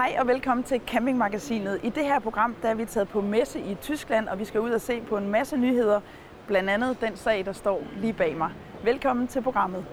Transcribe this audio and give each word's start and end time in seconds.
Hej 0.00 0.16
og 0.18 0.26
velkommen 0.26 0.64
til 0.64 0.80
Campingmagasinet. 0.86 1.80
I 1.82 1.88
det 1.88 2.04
her 2.04 2.18
program 2.18 2.56
der 2.62 2.68
er 2.68 2.74
vi 2.74 2.84
taget 2.84 3.08
på 3.08 3.20
messe 3.20 3.60
i 3.60 3.74
Tyskland, 3.74 4.28
og 4.28 4.38
vi 4.38 4.44
skal 4.44 4.60
ud 4.60 4.70
og 4.70 4.80
se 4.80 5.00
på 5.00 5.16
en 5.16 5.28
masse 5.28 5.56
nyheder. 5.56 6.00
Blandt 6.46 6.70
andet 6.70 7.00
den 7.00 7.16
sag, 7.16 7.44
der 7.44 7.52
står 7.52 7.82
lige 7.96 8.12
bag 8.12 8.36
mig. 8.36 8.50
Velkommen 8.84 9.28
til 9.28 9.42
programmet. 9.42 9.84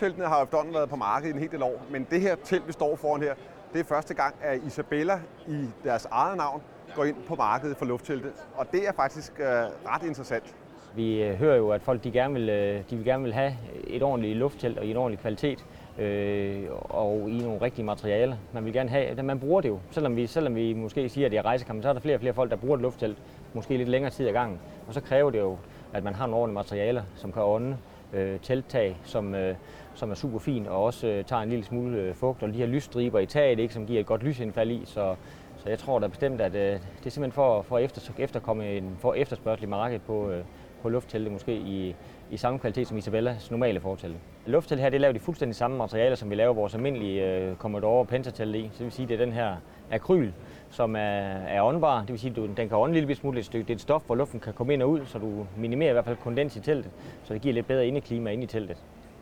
Luftteltene 0.00 0.28
har 0.28 0.42
efterhånden 0.42 0.74
været 0.74 0.88
på 0.88 0.96
markedet 0.96 1.32
i 1.32 1.36
en 1.36 1.40
hel 1.42 1.50
del 1.50 1.62
år, 1.62 1.82
men 1.90 2.06
det 2.10 2.20
her 2.20 2.36
telt, 2.44 2.66
vi 2.66 2.72
står 2.72 2.96
foran 2.96 3.22
her, 3.22 3.34
det 3.72 3.80
er 3.80 3.84
første 3.84 4.14
gang, 4.14 4.34
at 4.42 4.60
Isabella 4.66 5.20
i 5.48 5.64
deres 5.84 6.08
eget 6.10 6.36
navn 6.36 6.62
går 6.94 7.04
ind 7.04 7.16
på 7.28 7.34
markedet 7.34 7.76
for 7.76 7.84
lufttelte. 7.84 8.28
Og 8.54 8.66
det 8.72 8.88
er 8.88 8.92
faktisk 8.92 9.32
øh, 9.40 9.46
ret 9.46 10.02
interessant. 10.06 10.54
Vi 10.96 11.22
øh, 11.22 11.34
hører 11.34 11.56
jo, 11.56 11.70
at 11.70 11.82
folk 11.82 12.04
de 12.04 12.10
gerne, 12.10 12.34
vil, 12.34 12.48
øh, 12.48 12.82
de 12.90 12.96
vil 12.96 13.04
gerne 13.04 13.22
vil 13.22 13.34
have 13.34 13.56
et 13.86 14.02
ordentligt 14.02 14.36
lufttelt 14.36 14.78
og 14.78 14.84
i 14.84 14.90
en 14.90 14.96
ordentlig 14.96 15.20
kvalitet 15.20 15.64
øh, 15.98 16.64
og 16.70 17.30
i 17.30 17.38
nogle 17.38 17.60
rigtige 17.60 17.84
materialer. 17.84 18.36
Man 18.52 18.64
vil 18.64 18.72
gerne 18.72 18.90
have, 18.90 19.22
man 19.22 19.40
bruger 19.40 19.60
det 19.60 19.68
jo. 19.68 19.78
Selvom 19.90 20.16
vi, 20.16 20.26
selvom 20.26 20.54
vi 20.54 20.72
måske 20.72 21.08
siger, 21.08 21.26
at 21.26 21.32
det 21.32 21.38
er 21.38 21.44
rejsekamp, 21.44 21.82
så 21.82 21.88
er 21.88 21.92
der 21.92 22.00
flere 22.00 22.16
og 22.16 22.20
flere 22.20 22.34
folk, 22.34 22.50
der 22.50 22.56
bruger 22.56 22.76
et 22.76 22.82
lufttelt, 22.82 23.18
måske 23.54 23.76
lidt 23.76 23.88
længere 23.88 24.10
tid 24.10 24.28
ad 24.28 24.32
gangen. 24.32 24.60
Og 24.88 24.94
så 24.94 25.00
kræver 25.00 25.30
det 25.30 25.38
jo, 25.38 25.58
at 25.92 26.04
man 26.04 26.14
har 26.14 26.26
nogle 26.26 26.36
ordentlige 26.36 26.54
materialer, 26.54 27.02
som 27.16 27.32
kan 27.32 27.42
ånde, 27.42 27.76
øh, 28.12 28.40
telttag, 28.40 28.96
som, 29.04 29.34
øh, 29.34 29.54
som 30.00 30.10
er 30.10 30.14
super 30.14 30.38
fin 30.38 30.66
og 30.66 30.84
også 30.84 31.06
øh, 31.06 31.24
tager 31.24 31.42
en 31.42 31.48
lille 31.48 31.64
smule 31.64 31.98
øh, 31.98 32.14
fugt, 32.14 32.42
og 32.42 32.48
de 32.48 32.58
her 32.58 32.66
lysstriber 32.66 33.18
i 33.18 33.26
taget, 33.26 33.58
ikke, 33.58 33.74
som 33.74 33.86
giver 33.86 34.00
et 34.00 34.06
godt 34.06 34.22
lysindfald 34.22 34.70
i. 34.70 34.82
Så, 34.84 35.14
så 35.56 35.68
jeg 35.68 35.78
tror 35.78 35.98
da 35.98 36.06
bestemt, 36.06 36.40
at 36.40 36.54
øh, 36.54 36.72
det 36.72 37.06
er 37.06 37.10
simpelthen 37.10 37.32
for, 37.32 37.62
for 37.62 37.76
at 37.76 37.84
efter, 37.84 38.12
efterkomme 38.18 38.76
en 38.76 38.96
for 38.98 39.14
efterspørgsel 39.14 39.64
i 39.64 39.68
markedet 39.68 40.02
på, 40.02 40.30
øh, 40.30 40.44
på 40.82 40.88
lufttelte, 40.88 41.30
måske 41.30 41.54
i, 41.54 41.94
i 42.30 42.36
samme 42.36 42.58
kvalitet 42.58 42.88
som 42.88 42.98
Isabellas 42.98 43.50
normale 43.50 43.80
fortælle. 43.80 44.16
Lufttelte 44.46 44.82
her, 44.82 44.90
det 44.90 44.96
er 44.96 45.00
lavet 45.00 45.16
i 45.16 45.18
fuldstændig 45.18 45.56
samme 45.56 45.76
materialer, 45.76 46.16
som 46.16 46.30
vi 46.30 46.34
laver 46.34 46.54
vores 46.54 46.74
almindelige 46.74 47.26
øh, 47.26 47.56
Commodore 47.56 48.06
Pentatelte 48.06 48.58
i. 48.58 48.70
Så 48.72 48.78
det 48.78 48.84
vil 48.84 48.92
sige, 48.92 49.08
det 49.08 49.14
er 49.20 49.24
den 49.24 49.32
her 49.32 49.56
akryl, 49.90 50.30
som 50.70 50.96
er, 50.96 51.00
er 51.48 51.62
åndbar. 51.62 52.00
Det 52.00 52.08
vil 52.08 52.18
sige, 52.18 52.30
at 52.30 52.56
den 52.56 52.68
kan 52.68 52.72
ånde 52.72 52.98
en 52.98 53.06
lille 53.06 53.14
smule 53.14 53.38
et 53.38 53.44
stykke. 53.44 53.66
Det 53.66 53.70
er 53.70 53.76
et 53.76 53.80
stof, 53.80 54.02
hvor 54.06 54.14
luften 54.14 54.40
kan 54.40 54.52
komme 54.52 54.72
ind 54.74 54.82
og 54.82 54.90
ud, 54.90 55.00
så 55.06 55.18
du 55.18 55.46
minimerer 55.56 55.90
i 55.90 55.92
hvert 55.92 56.04
fald 56.04 56.16
kondens 56.16 56.56
i 56.56 56.60
teltet, 56.60 56.90
så 57.24 57.34
det 57.34 57.42
giver 57.42 57.54
lidt 57.54 57.66
bedre 57.66 57.86
indeklima 57.86 58.30
ind 58.30 58.42
i 58.42 58.46
teltet. 58.46 58.76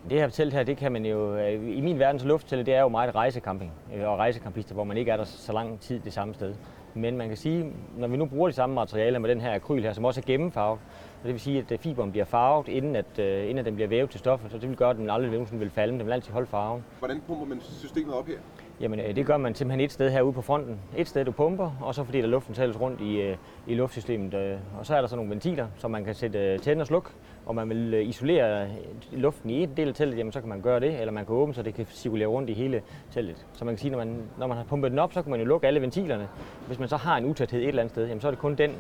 Det 0.05 0.19
her 0.19 0.29
telt 0.29 0.55
her, 0.55 0.63
det 0.63 0.77
kan 0.77 0.93
man 0.93 1.07
jo, 1.07 1.37
øh, 1.37 1.77
i 1.77 1.81
min 1.81 1.99
verdens 1.99 2.25
lufttelt, 2.25 2.67
det 2.67 2.75
er 2.75 2.81
jo 2.81 2.89
meget 2.89 3.15
rejsecamping 3.15 3.73
øh, 3.97 4.09
og 4.09 4.19
rejsekampister, 4.19 4.75
hvor 4.75 4.85
man 4.85 4.97
ikke 4.97 5.11
er 5.11 5.17
der 5.17 5.25
så 5.25 5.53
lang 5.53 5.81
tid 5.81 6.01
det 6.01 6.13
samme 6.13 6.35
sted. 6.35 6.55
Men 6.95 7.17
man 7.17 7.29
kan 7.29 7.37
sige, 7.37 7.73
når 7.97 8.09
vi 8.09 8.17
nu 8.17 8.27
bruger 8.27 8.49
de 8.49 8.55
samme 8.55 8.75
materialer 8.75 9.19
med 9.19 9.29
den 9.31 9.41
her 9.41 9.55
akryl 9.55 9.83
her, 9.83 9.93
som 9.93 10.05
også 10.05 10.21
er 10.21 10.25
gennemfarvet, 10.25 10.81
og 11.21 11.25
det 11.25 11.33
vil 11.33 11.41
sige, 11.41 11.59
at 11.59 11.73
øh, 11.73 11.79
fiberen 11.79 12.11
bliver 12.11 12.25
farvet, 12.25 12.69
inden, 12.69 12.97
at, 12.97 13.19
inden 13.19 13.59
at 13.59 13.65
den 13.65 13.75
bliver 13.75 13.89
vævet 13.89 14.11
til 14.11 14.19
stoffet, 14.19 14.51
så 14.51 14.59
det 14.59 14.69
vil 14.69 14.77
gøre, 14.77 14.91
at 14.91 14.97
den 14.97 15.11
aldrig 15.11 15.31
nogensinde 15.31 15.61
vil 15.61 15.71
falde, 15.71 15.99
den 15.99 16.07
vil 16.07 16.13
altid 16.13 16.33
holde 16.33 16.47
farven. 16.47 16.85
Hvordan 16.99 17.23
pumper 17.27 17.47
man 17.47 17.61
systemet 17.61 18.15
op 18.15 18.27
her? 18.27 18.39
Jamen, 18.81 18.99
det 19.17 19.27
gør 19.27 19.37
man 19.37 19.55
simpelthen 19.55 19.81
et 19.81 19.93
sted 19.93 20.11
herude 20.11 20.33
på 20.33 20.43
fronten. 20.43 20.81
Et 20.97 21.09
sted, 21.09 21.25
du 21.25 21.33
pumper, 21.33 21.71
og 21.81 21.95
så 21.95 22.05
fordi 22.05 22.21
der 22.21 22.27
luften 22.27 22.55
tælles 22.55 22.81
rundt 22.81 23.01
i, 23.01 23.35
i 23.67 23.75
luftsystemet. 23.75 24.59
Og 24.79 24.87
så 24.87 24.95
er 24.97 25.01
der 25.01 25.09
så 25.09 25.17
nogle 25.17 25.31
ventiler, 25.31 25.67
som 25.77 25.91
man 25.91 26.05
kan 26.05 26.15
sætte 26.15 26.59
tænde 26.59 26.83
og 26.83 26.87
slukke, 26.87 27.11
og 27.49 27.55
man 27.55 27.69
vil 27.69 27.95
øh, 27.95 28.09
isolere 28.09 28.63
øh, 28.63 28.71
luften 29.13 29.51
i 29.51 29.63
en 29.63 29.71
del 29.77 29.89
af 29.89 29.95
teltet, 29.95 30.19
jamen 30.19 30.33
så 30.33 30.41
kan 30.41 30.49
man 30.49 30.61
gøre 30.61 30.81
det, 30.81 31.01
eller 31.01 31.13
man 31.13 31.27
kan 31.27 31.35
åbne, 31.35 31.55
så 31.55 31.63
det 31.63 31.75
kan 31.75 31.87
cirkulere 31.91 32.29
rundt 32.29 32.51
i 32.51 32.53
hele 32.53 32.83
teltet. 33.11 33.47
Så 33.53 33.65
man 33.65 33.75
kan 33.75 33.79
sige, 33.79 33.91
når 33.91 33.99
man, 33.99 34.23
når 34.39 34.47
man 34.47 34.57
har 34.57 34.65
pumpet 34.65 34.91
den 34.91 34.99
op, 34.99 35.13
så 35.13 35.23
kan 35.23 35.31
man 35.31 35.41
jo 35.41 35.47
lukke 35.47 35.67
alle 35.67 35.81
ventilerne. 35.81 36.29
Hvis 36.67 36.79
man 36.79 36.89
så 36.89 36.97
har 36.97 37.17
en 37.17 37.25
utæthed 37.25 37.61
et 37.61 37.69
eller 37.69 37.83
andet 37.83 37.93
sted, 37.93 38.07
jamen 38.07 38.21
så 38.21 38.27
er 38.27 38.31
det 38.31 38.41
kun 38.41 38.55
den 38.55 38.73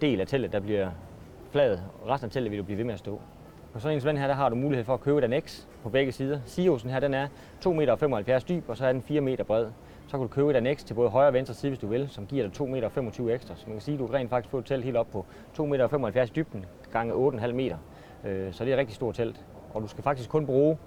del 0.00 0.20
af 0.20 0.26
teltet, 0.26 0.52
der 0.52 0.60
bliver 0.60 0.90
flad. 1.50 1.78
Resten 2.08 2.26
af 2.26 2.32
teltet 2.32 2.50
vil 2.50 2.56
jo 2.56 2.62
blive 2.64 2.78
ved 2.78 2.84
med 2.84 2.94
at 2.94 2.98
stå. 2.98 3.20
På 3.72 3.80
sådan 3.80 3.96
en 3.96 4.00
svend 4.00 4.18
her, 4.18 4.26
der 4.26 4.34
har 4.34 4.48
du 4.48 4.56
mulighed 4.56 4.84
for 4.84 4.94
at 4.94 5.00
købe 5.00 5.20
den 5.20 5.40
X 5.40 5.66
på 5.82 5.88
begge 5.88 6.12
sider. 6.12 6.40
Siosen 6.44 6.90
her, 6.90 7.00
den 7.00 7.14
er 7.14 7.26
2,75 7.64 7.70
meter 7.70 8.44
dyb, 8.48 8.68
og 8.68 8.76
så 8.76 8.86
er 8.86 8.92
den 8.92 9.02
4 9.02 9.20
meter 9.20 9.44
bred. 9.44 9.66
Så 10.06 10.10
kan 10.10 10.20
du 10.20 10.28
købe 10.28 10.52
den 10.52 10.76
X 10.76 10.84
til 10.84 10.94
både 10.94 11.10
højre 11.10 11.28
og 11.28 11.34
venstre 11.34 11.54
side, 11.54 11.70
hvis 11.70 11.78
du 11.78 11.86
vil, 11.86 12.08
som 12.08 12.26
giver 12.26 12.48
dig 12.48 12.60
2,25 12.60 12.66
meter 12.66 13.34
ekstra. 13.34 13.54
Så 13.56 13.62
man 13.66 13.74
kan 13.74 13.80
sige, 13.80 13.94
at 13.94 14.00
du 14.00 14.06
rent 14.06 14.30
faktisk 14.30 14.50
får 14.50 14.58
et 14.58 14.64
telt 14.64 14.84
helt 14.84 14.96
op 14.96 15.10
på 15.12 15.26
2,75 15.58 15.64
meter 15.64 16.26
dybden 16.36 16.64
gange 16.92 17.14
8,5 17.14 17.52
meter. 17.52 17.76
Øh, 18.24 18.52
så 18.52 18.64
det 18.64 18.70
er 18.70 18.74
et 18.74 18.78
rigtig 18.80 18.96
stort 18.96 19.14
telt. 19.14 19.44
Og 19.74 19.82
du 19.82 19.86
skal 19.86 20.04
faktisk 20.04 20.28
kun 20.28 20.46
bruge 20.46 20.78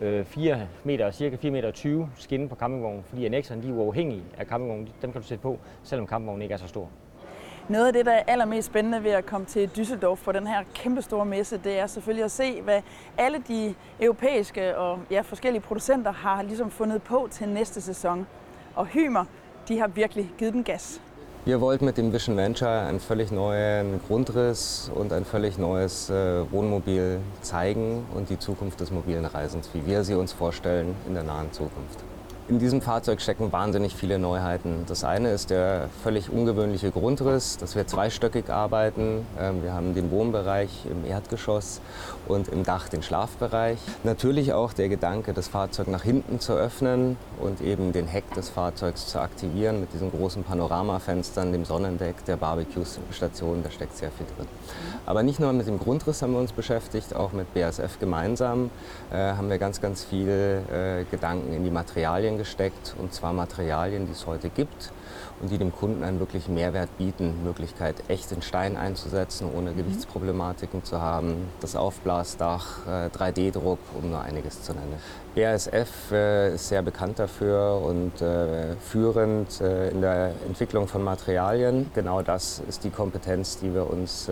øh, 0.00 0.24
4 0.24 0.60
meter, 0.84 1.10
cirka 1.10 1.36
4 1.36 1.50
meter 1.50 1.70
20 1.70 2.10
skinne 2.16 2.48
på 2.48 2.54
campingvognen, 2.54 3.02
fordi 3.04 3.24
annexerne 3.24 3.62
de 3.62 3.68
er 3.68 3.72
uafhængige 3.72 4.22
af 4.38 4.46
campingvognen. 4.46 4.88
Dem 5.02 5.12
kan 5.12 5.20
du 5.20 5.26
sætte 5.26 5.42
på, 5.42 5.58
selvom 5.82 6.06
campingvognen 6.06 6.42
ikke 6.42 6.52
er 6.52 6.58
så 6.58 6.68
stor. 6.68 6.88
Noget 7.68 7.86
af 7.86 7.92
det, 7.92 8.06
der 8.06 8.12
er 8.12 8.22
allermest 8.26 8.66
spændende 8.66 9.04
ved 9.04 9.10
at 9.10 9.26
komme 9.26 9.46
til 9.46 9.70
Düsseldorf 9.78 10.14
for 10.14 10.32
den 10.32 10.46
her 10.46 10.62
kæmpestore 10.74 11.26
messe, 11.26 11.58
det 11.64 11.78
er 11.78 11.86
selvfølgelig 11.86 12.24
at 12.24 12.30
se, 12.30 12.62
hvad 12.62 12.82
alle 13.18 13.42
de 13.48 13.74
europæiske 14.00 14.78
og 14.78 14.98
ja, 15.10 15.20
forskellige 15.20 15.62
producenter 15.62 16.12
har 16.12 16.42
ligesom 16.42 16.70
fundet 16.70 17.02
på 17.02 17.28
til 17.30 17.48
næste 17.48 17.80
sæson. 17.80 18.26
Og 18.74 18.86
Hymer, 18.86 19.24
de 19.68 19.78
har 19.78 19.88
virkelig 19.88 20.30
givet 20.38 20.52
den 20.52 20.64
gas. 20.64 21.02
Wir 21.46 21.60
wollten 21.60 21.84
mit 21.84 21.96
dem 21.96 22.12
Vision 22.12 22.36
Venture 22.36 22.68
einen 22.68 22.98
völlig 22.98 23.30
neuen 23.30 24.00
Grundriss 24.08 24.90
und 24.92 25.12
ein 25.12 25.24
völlig 25.24 25.58
neues 25.58 26.10
äh, 26.10 26.50
Wohnmobil 26.50 27.20
zeigen 27.40 28.04
und 28.16 28.30
die 28.30 28.38
Zukunft 28.40 28.80
des 28.80 28.90
mobilen 28.90 29.24
Reisens, 29.24 29.70
wie 29.72 29.86
wir 29.86 30.02
sie 30.02 30.16
uns 30.16 30.32
vorstellen 30.32 30.96
in 31.06 31.14
der 31.14 31.22
nahen 31.22 31.52
Zukunft. 31.52 32.02
In 32.48 32.60
diesem 32.60 32.80
Fahrzeug 32.80 33.20
stecken 33.20 33.50
wahnsinnig 33.50 33.96
viele 33.96 34.20
Neuheiten. 34.20 34.84
Das 34.86 35.02
eine 35.02 35.30
ist 35.30 35.50
der 35.50 35.88
völlig 36.04 36.30
ungewöhnliche 36.30 36.92
Grundriss, 36.92 37.56
dass 37.56 37.74
wir 37.74 37.88
zweistöckig 37.88 38.50
arbeiten. 38.50 39.26
Ähm, 39.36 39.64
wir 39.64 39.72
haben 39.72 39.96
den 39.96 40.12
Wohnbereich 40.12 40.86
im 40.88 41.04
Erdgeschoss 41.04 41.80
und 42.28 42.46
im 42.46 42.62
Dach 42.62 42.88
den 42.88 43.02
Schlafbereich. 43.02 43.78
Natürlich 44.04 44.52
auch 44.52 44.72
der 44.72 44.88
Gedanke, 44.88 45.32
das 45.32 45.48
Fahrzeug 45.48 45.88
nach 45.88 46.04
hinten 46.04 46.38
zu 46.38 46.52
öffnen 46.52 47.16
und 47.40 47.60
eben 47.60 47.92
den 47.92 48.06
Heck 48.06 48.32
des 48.34 48.48
Fahrzeugs 48.48 49.08
zu 49.08 49.18
aktivieren 49.18 49.80
mit 49.80 49.92
diesen 49.92 50.12
großen 50.12 50.44
Panoramafenstern, 50.44 51.50
dem 51.50 51.64
Sonnendeck, 51.64 52.24
der 52.26 52.36
Barbecue-Station, 52.36 53.64
da 53.64 53.72
steckt 53.72 53.96
sehr 53.96 54.12
viel 54.12 54.26
drin. 54.36 54.46
Aber 55.04 55.24
nicht 55.24 55.40
nur 55.40 55.52
mit 55.52 55.66
dem 55.66 55.80
Grundriss 55.80 56.22
haben 56.22 56.32
wir 56.32 56.38
uns 56.38 56.52
beschäftigt, 56.52 57.12
auch 57.16 57.32
mit 57.32 57.52
BASF 57.54 57.98
gemeinsam 57.98 58.70
äh, 59.10 59.16
haben 59.16 59.50
wir 59.50 59.58
ganz, 59.58 59.80
ganz 59.80 60.04
viel 60.04 60.28
äh, 60.28 61.02
Gedanken 61.10 61.52
in 61.52 61.64
die 61.64 61.70
Materialien 61.72 62.35
reingesteckt, 62.36 62.94
und 62.98 63.12
zwar 63.12 63.32
Materialien, 63.32 64.06
die 64.06 64.12
es 64.12 64.26
heute 64.26 64.50
gibt 64.50 64.92
und 65.40 65.50
die 65.50 65.58
dem 65.58 65.74
Kunden 65.74 66.02
einen 66.02 66.18
wirklichen 66.18 66.54
Mehrwert 66.54 66.96
bieten. 66.98 67.44
Möglichkeit, 67.44 67.96
echten 68.08 68.42
Stein 68.42 68.76
einzusetzen, 68.76 69.48
ohne 69.54 69.72
mhm. 69.72 69.76
Gewichtsproblematiken 69.78 70.84
zu 70.84 71.00
haben, 71.00 71.48
das 71.60 71.76
Aufblasdach, 71.76 72.86
3D-Druck, 72.86 73.78
äh, 73.78 73.98
um 73.98 74.10
nur 74.10 74.20
einiges 74.20 74.62
zu 74.62 74.72
nennen. 74.72 74.94
BASF 75.34 76.12
äh, 76.12 76.54
ist 76.54 76.68
sehr 76.68 76.82
bekannt 76.82 77.18
dafür 77.18 77.82
und 77.82 78.20
äh, 78.22 78.76
führend 78.76 79.60
in 79.60 80.00
der 80.00 80.32
Entwicklung 80.46 80.88
von 80.88 81.02
Materialien. 81.02 81.90
Genau 81.94 82.22
das 82.22 82.62
ist 82.68 82.84
die 82.84 82.90
Kompetenz, 82.90 83.58
die 83.58 83.72
wir 83.74 83.88
uns 83.90 84.28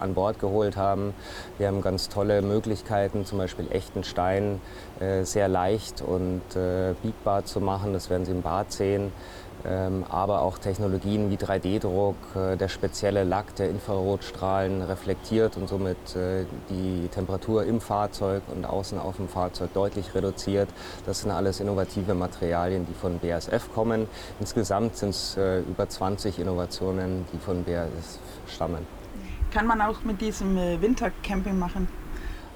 an 0.00 0.14
Bord 0.14 0.38
geholt 0.38 0.76
haben. 0.76 1.14
Wir 1.58 1.68
haben 1.68 1.82
ganz 1.82 2.08
tolle 2.08 2.42
Möglichkeiten, 2.42 3.24
zum 3.24 3.38
Beispiel 3.38 3.66
echten 3.70 4.04
Stein 4.04 4.60
äh, 5.00 5.24
sehr 5.24 5.48
leicht 5.48 6.02
und 6.02 6.42
äh, 6.56 6.94
biegbar 7.02 7.44
zu 7.44 7.60
machen. 7.60 7.92
Das 7.92 8.10
werden 8.10 8.24
Sie 8.24 8.32
im 8.32 8.42
Bad 8.42 8.72
sehen. 8.72 9.12
Ähm, 9.66 10.04
aber 10.10 10.42
auch 10.42 10.58
Technologien 10.58 11.30
wie 11.30 11.36
3D-Druck, 11.36 12.16
äh, 12.36 12.56
der 12.56 12.68
spezielle 12.68 13.24
Lack, 13.24 13.56
der 13.56 13.70
Infrarotstrahlen 13.70 14.82
reflektiert 14.82 15.56
und 15.56 15.70
somit 15.70 15.96
äh, 16.16 16.44
die 16.68 17.08
Temperatur 17.08 17.64
im 17.64 17.80
Fahrzeug 17.80 18.42
und 18.54 18.66
außen 18.66 18.98
auf 18.98 19.16
dem 19.16 19.28
Fahrzeug 19.28 19.72
deutlich 19.72 20.14
reduziert. 20.14 20.68
Das 21.06 21.20
sind 21.20 21.30
alles 21.30 21.60
innovative 21.60 22.14
Materialien, 22.14 22.86
die 22.86 22.94
von 22.94 23.18
BASF 23.20 23.72
kommen. 23.72 24.06
Insgesamt 24.38 24.96
sind 24.96 25.10
es 25.10 25.38
äh, 25.38 25.60
über 25.60 25.88
20 25.88 26.40
Innovationen, 26.40 27.24
die 27.32 27.38
von 27.38 27.64
BASF 27.64 28.18
stammen. 28.46 29.03
Kann 29.54 29.68
man 29.68 29.80
auch 29.80 30.02
mit 30.02 30.20
diesem 30.20 30.58
äh, 30.58 30.82
Wintercamping 30.82 31.56
machen? 31.56 31.86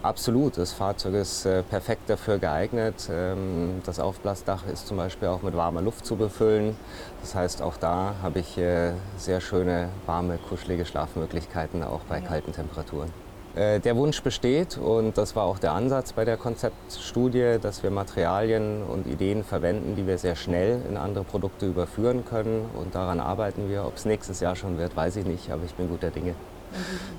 Absolut, 0.03 0.59
das 0.59 0.73
Fahrzeug 0.73 1.15
ist 1.15 1.47
äh, 1.47 1.63
perfekt 1.63 2.11
dafür 2.11 2.39
geeignet. 2.39 3.09
Ähm, 3.09 3.83
das 3.87 4.01
Aufblasdach 4.01 4.67
ist 4.67 4.89
zum 4.89 4.97
Beispiel 4.97 5.29
auch 5.29 5.43
mit 5.43 5.57
warmer 5.57 5.81
Luft 5.81 6.05
zu 6.05 6.17
befüllen. 6.17 6.77
Das 7.21 7.37
heißt, 7.37 7.63
auch 7.63 7.77
da 7.77 8.15
habe 8.21 8.41
ich 8.41 8.59
äh, 8.59 8.95
sehr 9.17 9.41
schöne, 9.41 9.91
warme, 10.07 10.39
kuschelige 10.49 10.85
Schlafmöglichkeiten, 10.85 11.85
auch 11.85 12.01
bei 12.09 12.19
ja. 12.19 12.27
kalten 12.27 12.53
Temperaturen. 12.53 13.11
Der 13.57 13.97
Wunsch 13.97 14.23
besteht 14.23 14.79
und 14.79 15.19
das 15.19 15.35
war 15.35 15.43
auch 15.45 15.59
der 15.59 15.73
Ansatz 15.73 16.13
bei 16.13 16.25
der 16.25 16.37
Konzeptstudie, 16.37 17.57
dass 17.61 17.83
wir 17.83 17.91
Materialien 17.91 18.85
und 18.85 19.09
Ideen 19.09 19.43
verwenden, 19.43 19.97
die 19.97 20.07
wir 20.07 20.17
sehr 20.19 20.37
schnell 20.37 20.81
in 20.89 20.97
andere 20.97 21.25
Produkte 21.25 21.67
überführen 21.67 22.25
können 22.25 22.67
und 22.77 22.95
daran 22.95 23.19
arbeiten 23.19 23.69
wir. 23.69 23.85
Ob 23.85 23.97
es 23.97 24.05
nächstes 24.05 24.39
Jahr 24.39 24.55
schon 24.55 24.79
wird, 24.79 24.95
weiß 24.95 25.17
ich 25.17 25.27
nicht, 25.27 25.51
aber 25.51 25.65
ich 25.65 25.75
bin 25.75 25.89
guter 25.89 26.11
Dinge. 26.11 26.35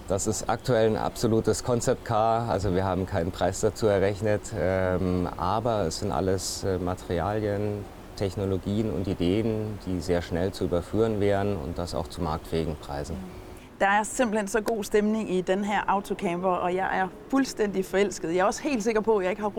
Das 0.08 0.28
ist 0.28 0.50
aktuell 0.50 0.90
ein 0.90 0.98
absolutes 0.98 1.64
Concept 1.64 2.06
Car, 2.06 2.50
also 2.50 2.74
wir 2.74 2.84
haben 2.84 3.06
keinen 3.06 3.32
Preis 3.32 3.60
dazu 3.62 3.88
errechnet, 3.88 4.42
ähm, 4.58 5.28
aber 5.38 5.86
es 5.88 6.00
sind 6.00 6.12
alles 6.12 6.64
äh, 6.64 6.78
Materialien, 6.78 7.86
Technologien 8.16 8.92
und 8.92 9.08
Ideen, 9.08 9.80
die 9.86 10.00
sehr 10.02 10.22
schnell 10.22 10.52
zu 10.52 10.66
überführen 10.66 11.20
wären 11.20 11.56
und 11.56 11.78
das 11.78 11.96
auch 11.96 12.08
zu 12.08 12.22
marktfähigen 12.22 12.76
Preisen. 12.76 13.16
Der 13.80 13.88
er 13.88 14.04
simpelthen 14.04 14.48
så 14.48 14.62
god 14.62 14.86
stemning 14.86 15.30
i 15.30 15.42
den 15.42 15.64
her 15.64 15.84
autocamper, 15.88 16.50
og 16.50 16.76
jeg 16.76 17.00
er 17.00 17.08
fuldstændig 17.30 17.86
forelsket. 17.86 18.30
Jeg 18.30 18.40
er 18.40 18.46
også 18.46 18.62
helt 18.64 18.84
sikker 18.84 19.02
på, 19.02 19.18
at 19.18 19.24
jeg 19.24 19.30
ikke 19.32 19.42
har 19.42 19.50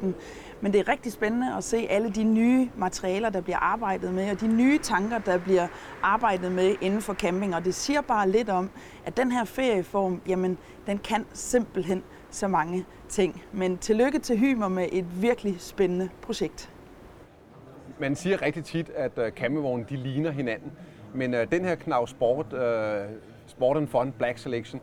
den. 0.00 0.14
Men 0.60 0.72
det 0.72 0.78
er 0.78 0.88
rigtig 0.88 1.12
spændende 1.12 1.56
at 1.56 1.64
se 1.64 1.86
alle 1.90 2.10
de 2.10 2.24
nye 2.24 2.70
materialer, 2.76 3.30
der 3.30 3.40
bliver 3.40 3.58
arbejdet 3.58 4.14
med, 4.14 4.30
og 4.30 4.40
de 4.40 4.48
nye 4.56 4.78
tanker, 4.78 5.18
der 5.18 5.38
bliver 5.38 5.66
arbejdet 6.02 6.52
med 6.52 6.74
inden 6.80 7.00
for 7.00 7.14
camping. 7.14 7.54
Og 7.54 7.64
det 7.64 7.74
siger 7.74 8.00
bare 8.00 8.30
lidt 8.30 8.48
om, 8.48 8.70
at 9.04 9.16
den 9.16 9.32
her 9.32 9.44
ferieform, 9.44 10.20
jamen, 10.28 10.58
den 10.86 10.98
kan 10.98 11.26
simpelthen 11.32 12.02
så 12.30 12.48
mange 12.48 12.84
ting. 13.08 13.42
Men 13.52 13.78
tillykke 13.78 14.18
til 14.18 14.38
Hymer 14.38 14.68
med 14.68 14.88
et 14.92 15.22
virkelig 15.22 15.60
spændende 15.60 16.08
projekt. 16.22 16.72
Man 17.98 18.16
siger 18.16 18.42
rigtig 18.42 18.64
tit, 18.64 18.90
at 18.96 19.12
øh, 19.18 19.32
campingvogne 19.32 19.84
de 19.88 19.96
ligner 19.96 20.30
hinanden. 20.30 20.72
Men 21.14 21.34
øh, 21.34 21.50
den 21.52 21.64
her 21.64 21.74
Knav 21.74 22.06
Sport, 22.06 22.52
uh, 22.52 22.60
Sport 23.46 23.76
and 23.76 23.88
Fun 23.88 24.12
Black 24.18 24.38
Selection, 24.38 24.80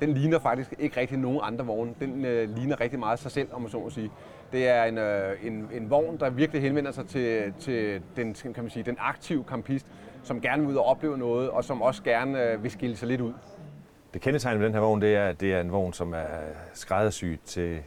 den 0.00 0.14
ligner 0.14 0.38
faktisk 0.38 0.74
ikke 0.78 1.00
rigtig 1.00 1.18
nogen 1.18 1.40
andre 1.42 1.66
vogne. 1.66 1.94
Den 2.00 2.10
uh, 2.10 2.56
ligner 2.56 2.80
rigtig 2.80 2.98
meget 2.98 3.18
sig 3.18 3.30
selv, 3.30 3.48
om 3.52 3.60
man 3.62 3.70
så 3.70 3.80
må 3.80 3.90
sige. 3.90 4.10
Det 4.52 4.68
er 4.68 4.84
en, 4.84 4.98
øh, 4.98 5.46
en, 5.46 5.68
en 5.72 5.90
vogn, 5.90 6.20
der 6.20 6.30
virkelig 6.30 6.62
henvender 6.62 6.90
sig 6.90 7.06
til, 7.06 7.52
til 7.58 8.02
den, 8.16 8.34
kan 8.34 8.54
man 8.56 8.70
sige, 8.70 8.82
den 8.82 8.96
aktive 8.98 9.44
campist, 9.48 9.86
som 10.22 10.40
gerne 10.40 10.62
vil 10.62 10.70
ud 10.70 10.76
og 10.76 10.84
opleve 10.84 11.18
noget, 11.18 11.50
og 11.50 11.64
som 11.64 11.82
også 11.82 12.02
gerne 12.02 12.42
øh, 12.42 12.62
vil 12.62 12.70
skille 12.70 12.96
sig 12.96 13.08
lidt 13.08 13.20
ud. 13.20 13.32
Det 14.14 14.20
kendetegnende 14.20 14.60
ved 14.60 14.66
den 14.66 14.74
her 14.74 14.80
vogn, 14.80 15.00
det 15.00 15.16
er, 15.16 15.26
at 15.26 15.40
det 15.40 15.54
er 15.54 15.60
en 15.60 15.72
vogn, 15.72 15.92
som 15.92 16.12
er 16.12 16.26
skræddersyet 16.72 17.40
til 17.44 17.78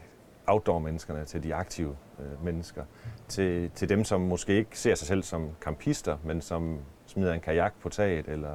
outdoor-menneskerne, 0.47 1.25
til 1.25 1.43
de 1.43 1.55
aktive 1.55 1.95
øh, 2.19 2.45
mennesker, 2.45 2.83
til, 3.27 3.69
til 3.69 3.89
dem, 3.89 4.03
som 4.03 4.21
måske 4.21 4.53
ikke 4.53 4.79
ser 4.79 4.95
sig 4.95 5.07
selv 5.07 5.23
som 5.23 5.49
campister, 5.61 6.17
men 6.23 6.41
som 6.41 6.79
smider 7.05 7.33
en 7.33 7.39
kajak 7.39 7.73
på 7.81 7.89
taget, 7.89 8.27
eller 8.27 8.51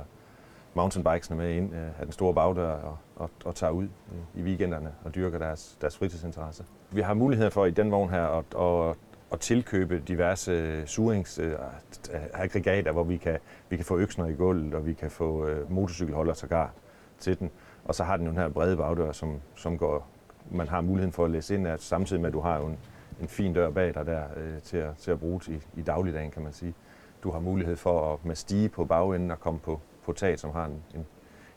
mountainbikesene 0.75 1.37
med 1.37 1.55
ind 1.55 1.75
øh, 1.75 2.01
af 2.01 2.05
den 2.05 2.13
store 2.13 2.35
bagdør 2.35 2.73
og, 2.73 2.99
og, 3.19 3.31
og 3.45 3.55
tager 3.55 3.71
ud 3.71 3.85
øh, 3.85 4.41
i 4.41 4.43
weekenderne 4.43 4.93
og 5.05 5.15
dyrker 5.15 5.39
deres, 5.39 5.79
deres 5.81 5.97
fritidsinteresse. 5.97 6.65
Vi 6.91 7.01
har 7.01 7.15
mulighed 7.15 7.51
for 7.51 7.67
i 7.67 7.71
den 7.71 7.91
vogn 7.91 8.11
her 8.11 8.27
at, 8.27 8.45
at, 8.61 8.97
at 9.33 9.41
tilkøbe 9.41 10.03
diverse 10.09 10.87
suringsaggregater, 10.87 12.83
øh, 12.83 12.89
øh, 12.89 12.93
hvor 12.93 13.05
vi 13.05 13.17
kan, 13.17 13.39
vi 13.69 13.77
kan 13.77 13.85
få 13.85 13.99
øksner 13.99 14.27
i 14.27 14.33
gulvet, 14.33 14.75
og 14.75 14.87
vi 14.87 14.93
kan 14.93 15.11
få 15.11 15.47
øh, 15.47 15.73
motorcykelholder 15.73 16.35
sågar 16.35 16.73
til 17.19 17.39
den. 17.39 17.51
Og 17.85 17.95
så 17.95 18.05
har 18.05 18.17
den 18.17 18.27
jo 18.27 18.33
den 18.33 18.39
her 18.39 18.49
brede 18.49 18.77
bagdør, 18.77 19.13
som, 19.13 19.41
som 19.55 19.79
går, 19.79 20.09
man 20.51 20.69
har 20.69 20.81
muligheden 20.81 21.13
for 21.13 21.25
at 21.25 21.31
læse 21.31 21.55
ind 21.55 21.67
af, 21.67 21.81
samtidig 21.81 22.21
med, 22.21 22.29
at 22.29 22.35
du 22.35 22.41
har 22.41 22.59
jo 22.59 22.67
en, 22.67 22.79
en 23.21 23.29
fin 23.29 23.53
dør 23.53 23.71
bag 23.71 23.95
dig 23.95 24.07
der 24.07 24.23
øh, 24.37 24.63
til, 24.63 24.77
at, 24.77 24.97
til 24.97 25.11
at 25.11 25.21
bruge 25.21 25.41
i, 25.49 25.61
i 25.81 25.83
dagligdagen, 25.83 26.31
kan 26.31 26.43
man 26.43 26.53
sige. 26.53 26.75
Du 27.23 27.31
har 27.31 27.41
mulighed 27.41 27.77
for 27.77 28.13
at 28.13 28.25
med 28.25 28.35
stige 28.35 28.69
på 28.69 28.85
bagenden 28.85 29.31
og 29.31 29.41
komme 29.41 29.61
på, 29.61 29.81
på 30.05 30.13
tag, 30.13 30.39
som 30.39 30.51
har 30.51 30.65
en, 30.65 30.83
en, 30.95 31.07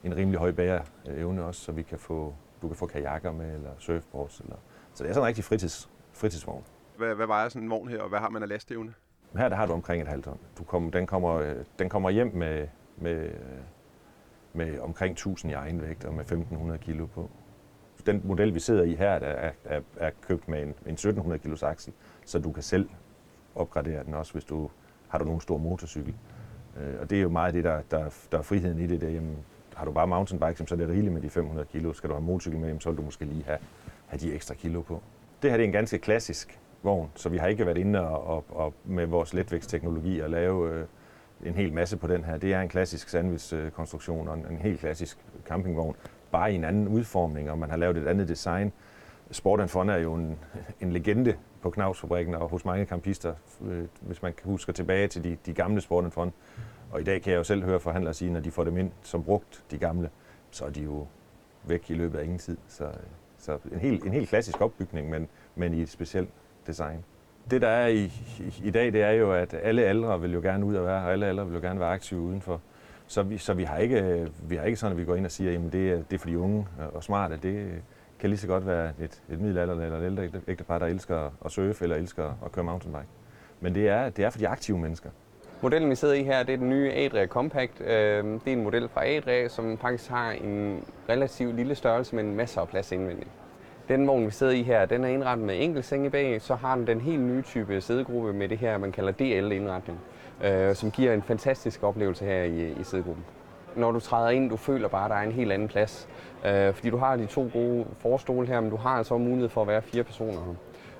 en 0.03 0.15
rimelig 0.15 0.39
høj 0.39 0.51
bæreevne 0.51 1.44
også, 1.44 1.62
så 1.62 1.71
vi 1.71 1.81
kan 1.81 2.00
få, 2.00 2.36
du 2.62 2.68
kan 2.68 2.77
få 2.77 2.86
kajakker 2.86 3.31
med, 3.31 3.56
eller 3.56 3.69
surfboards. 3.80 4.39
Eller, 4.39 4.56
så 4.94 5.03
det 5.03 5.09
er 5.09 5.13
sådan 5.13 5.24
en 5.24 5.27
rigtig 5.27 5.44
fritids, 5.44 5.89
fritidsvogn. 6.13 6.63
Hvad, 6.98 7.15
hvad 7.15 7.27
vejer 7.27 7.50
sådan 7.50 7.63
en 7.63 7.69
vogn 7.69 7.88
her, 7.88 8.01
og 8.01 8.09
hvad 8.09 8.19
har 8.19 8.30
man 8.30 8.44
af 8.44 8.50
lastevne? 8.50 8.94
Her 9.36 9.50
der 9.50 9.56
har 9.56 9.65
du 9.65 9.74
omkring 9.74 10.01
et 10.01 10.07
halvt 10.07 10.25
ton. 10.25 10.38
Du 10.57 10.63
kom, 10.63 10.92
den, 10.92 11.07
kommer, 11.07 11.53
den 11.80 11.89
kommer 11.89 12.09
hjem 12.09 12.31
med, 12.33 12.68
med, 12.98 13.31
med 14.53 14.80
omkring 14.80 15.12
1000 15.12 15.51
i 15.51 15.56
egenvægt 15.56 16.06
og 16.06 16.13
med 16.13 16.21
1500 16.21 16.80
kilo 16.80 17.06
på. 17.06 17.30
Den 18.06 18.21
model, 18.24 18.54
vi 18.54 18.59
sidder 18.59 18.83
i 18.83 18.95
her, 18.95 19.09
er, 19.09 19.51
er, 19.65 19.81
er 19.97 20.12
købt 20.21 20.47
med 20.47 20.62
en, 20.62 20.68
en 20.68 20.94
1700 20.94 21.39
kilos 21.39 21.63
aksel, 21.63 21.94
så 22.25 22.39
du 22.39 22.51
kan 22.51 22.63
selv 22.63 22.89
opgradere 23.56 24.04
den 24.04 24.13
også, 24.13 24.33
hvis 24.33 24.44
du 24.44 24.69
har 25.07 25.18
du 25.18 25.25
nogen 25.25 25.42
stor 25.42 25.57
motorcykel. 25.57 26.15
Øh, 26.77 27.00
og 27.01 27.09
det 27.09 27.18
er 27.18 27.21
jo 27.21 27.30
meget 27.30 27.54
det, 27.54 27.63
der, 27.63 27.81
der, 27.92 28.09
der 28.31 28.38
er 28.38 28.42
friheden 28.42 28.80
i 28.80 28.88
det. 28.88 29.01
Der, 29.01 29.09
jamen, 29.09 29.38
har 29.75 29.85
du 29.85 29.91
bare 29.91 30.07
mountainbike, 30.07 30.68
så 30.68 30.75
er 30.75 30.77
det 30.77 30.89
rigeligt 30.89 31.13
med 31.13 31.21
de 31.21 31.29
500 31.29 31.68
kilo. 31.71 31.94
Skal 31.94 32.09
du 32.09 32.15
have 32.15 32.23
motorcykel 32.23 32.59
med, 32.59 32.79
så 32.79 32.89
vil 32.89 32.97
du 32.97 33.03
måske 33.03 33.25
lige 33.25 33.44
have, 33.44 33.59
have 34.07 34.19
de 34.19 34.33
ekstra 34.33 34.53
kilo 34.53 34.81
på. 34.81 35.01
Det 35.41 35.50
her 35.50 35.57
det 35.57 35.63
er 35.63 35.68
en 35.68 35.71
ganske 35.71 35.97
klassisk 35.97 36.59
vogn, 36.83 37.09
så 37.15 37.29
vi 37.29 37.38
har 37.38 37.47
ikke 37.47 37.65
været 37.65 37.77
inde 37.77 38.00
og, 38.00 38.27
og, 38.27 38.45
og 38.50 38.73
med 38.85 39.06
vores 39.06 39.33
letvægtsteknologi 39.33 40.19
og 40.19 40.29
lave 40.29 40.73
øh, 40.73 40.85
en 41.44 41.56
hel 41.56 41.73
masse 41.73 41.97
på 41.97 42.07
den 42.07 42.23
her. 42.23 42.38
Det 42.38 42.53
er 42.53 42.62
en 42.62 42.69
klassisk 42.69 43.09
sandwich-konstruktion 43.09 44.27
og 44.27 44.38
en, 44.38 44.45
en 44.50 44.57
helt 44.57 44.79
klassisk 44.79 45.18
campingvogn, 45.45 45.95
bare 46.31 46.51
i 46.51 46.56
en 46.56 46.63
anden 46.63 46.88
udformning, 46.88 47.51
og 47.51 47.57
man 47.57 47.69
har 47.69 47.77
lavet 47.77 47.97
et 47.97 48.07
andet 48.07 48.27
design. 48.27 48.71
Sport 49.31 49.69
Fun 49.69 49.89
er 49.89 49.97
jo 49.97 50.13
en, 50.13 50.39
en 50.81 50.91
legende 50.91 51.35
på 51.62 51.69
Knavsfabrikken 51.69 52.35
og 52.35 52.50
hos 52.50 52.65
mange 52.65 52.85
campister, 52.85 53.33
øh, 53.68 53.85
hvis 54.01 54.21
man 54.21 54.33
husker 54.44 54.73
tilbage 54.73 55.07
til 55.07 55.23
de, 55.23 55.38
de 55.45 55.53
gamle 55.53 55.81
Sport 55.81 56.13
Fun. 56.13 56.33
Og 56.92 57.02
i 57.02 57.04
dag 57.04 57.22
kan 57.22 57.32
jeg 57.32 57.38
jo 57.38 57.44
selv 57.44 57.64
høre 57.64 57.80
forhandlere 57.80 58.14
sige, 58.14 58.32
når 58.32 58.40
de 58.40 58.52
får 58.52 58.64
dem 58.64 58.78
ind 58.78 58.92
som 59.04 59.24
brugt, 59.24 59.64
de 59.72 59.78
gamle, 59.78 60.10
så 60.52 60.66
er 60.66 60.70
de 60.70 60.82
jo 60.82 61.08
væk 61.64 61.90
i 61.90 61.94
løbet 61.94 62.20
af 62.20 62.24
ingen 62.24 62.40
tid. 62.40 62.58
Så, 62.68 62.86
øh, 62.86 62.94
så 63.38 63.58
en, 63.72 63.80
helt, 63.80 64.04
en 64.04 64.14
helt 64.14 64.30
klassisk 64.30 64.62
opbygning, 64.62 65.10
men, 65.10 65.28
men 65.56 65.74
i 65.74 65.82
et 65.82 65.90
specielt 65.90 66.30
design. 66.68 67.04
Det 67.52 67.62
der 67.62 67.68
er 67.68 67.88
i, 67.88 68.04
i, 68.40 68.62
i 68.64 68.72
dag, 68.72 68.94
det 68.94 69.02
er 69.02 69.12
jo, 69.12 69.34
at 69.34 69.54
alle 69.64 69.84
aldre 69.84 70.22
vil 70.22 70.34
jo 70.34 70.40
gerne 70.40 70.66
ud 70.66 70.76
og 70.76 70.86
være, 70.86 71.04
og 71.06 71.12
alle 71.12 71.26
aldre 71.26 71.46
vil 71.46 71.56
jo 71.56 71.62
gerne 71.62 71.80
være 71.80 71.90
aktive 71.90 72.20
udenfor. 72.20 72.62
Så 73.08 73.24
vi, 73.24 73.38
så 73.38 73.54
vi, 73.54 73.64
har 73.64 73.78
ikke, 73.78 74.02
øh, 74.02 74.50
vi 74.50 74.56
har 74.56 74.64
ikke 74.64 74.78
sådan, 74.78 74.92
at 74.92 74.98
vi 74.98 75.06
går 75.06 75.16
ind 75.16 75.26
og 75.26 75.32
siger, 75.32 75.66
at 75.66 75.74
det 75.74 75.92
er, 75.92 75.96
det 75.96 76.14
er 76.14 76.18
for 76.18 76.28
de 76.28 76.40
unge 76.40 76.68
og 76.94 77.04
smarte. 77.04 77.38
Det 77.44 77.56
øh, 77.56 77.74
kan 78.20 78.30
lige 78.30 78.40
så 78.40 78.48
godt 78.48 78.68
være 78.68 78.94
et, 79.00 79.22
et 79.30 79.40
middelalder 79.40 79.86
eller 79.86 79.98
et 79.98 80.06
ældre 80.06 80.30
ægtepar, 80.48 80.80
der 80.80 80.86
elsker 80.86 81.32
at 81.46 81.52
surfe 81.52 81.84
eller 81.84 81.96
elsker 81.96 82.34
at 82.46 82.52
køre 82.52 82.64
mountainbike. 82.64 83.08
Men 83.60 83.76
det 83.76 83.90
er, 83.90 84.10
det 84.10 84.26
er 84.26 84.30
for 84.30 84.40
de 84.40 84.48
aktive 84.48 84.78
mennesker. 84.78 85.10
Modellen, 85.63 85.90
vi 85.90 85.96
sidder 85.96 86.13
i 86.13 86.24
her, 86.24 86.44
det 86.44 86.54
er 86.54 86.58
den 86.58 86.69
nye 86.69 86.92
Adria 86.92 87.28
Compact. 87.28 87.81
Øhm, 87.81 88.40
det 88.40 88.54
er 88.54 88.58
en 88.58 88.63
model 88.63 88.90
fra 88.90 89.06
Adria, 89.08 89.48
som 89.48 89.78
faktisk 89.78 90.10
har 90.10 90.31
en 90.31 90.84
relativt 91.10 91.56
lille 91.56 91.75
størrelse, 91.75 92.16
men 92.16 92.36
masser 92.36 92.62
af 92.62 92.68
plads 92.68 92.92
indvendigt. 92.92 93.30
Den 93.88 94.08
vogn, 94.08 94.25
vi 94.25 94.31
sidder 94.31 94.54
i 94.54 94.63
her, 94.63 94.86
den 94.86 95.04
er 95.04 95.08
indrettet 95.08 95.46
med 95.46 95.56
enkelt 95.63 95.86
senge 95.86 96.10
bag, 96.10 96.42
så 96.42 96.56
har 96.56 96.75
den 96.75 96.88
den 96.88 97.02
helt 97.02 97.22
nye 97.22 97.42
type 97.42 97.81
sædegruppe 97.81 98.34
med 98.34 98.50
det 98.50 98.58
her, 98.58 98.78
man 98.78 98.92
kalder 98.92 99.12
DL-indretning, 99.12 100.00
øh, 100.44 100.75
som 100.75 100.92
giver 100.92 101.13
en 101.13 101.22
fantastisk 101.22 101.84
oplevelse 101.84 102.25
her 102.25 102.44
i, 102.44 102.72
i 102.72 102.84
sædegruppen. 102.84 103.25
Når 103.75 103.92
du 103.92 104.00
træder 104.00 104.30
ind, 104.30 104.50
du 104.50 104.57
føler 104.57 104.88
bare, 104.88 105.06
at 105.06 105.10
der 105.10 105.16
er 105.16 105.24
en 105.24 105.31
helt 105.31 105.52
anden 105.52 105.68
plads. 105.68 106.07
Øh, 106.46 106.74
fordi 106.74 106.90
du 106.90 106.98
har 106.98 107.16
de 107.16 107.25
to 107.25 107.50
gode 107.54 107.86
forstole 108.00 108.47
her, 108.47 108.62
men 108.62 108.69
du 108.69 108.76
har 108.76 108.90
altså 108.97 109.18
mulighed 109.18 109.50
for 109.50 109.62
at 109.62 109.68
være 109.68 109.81
fire 109.81 110.04
personer 110.04 110.56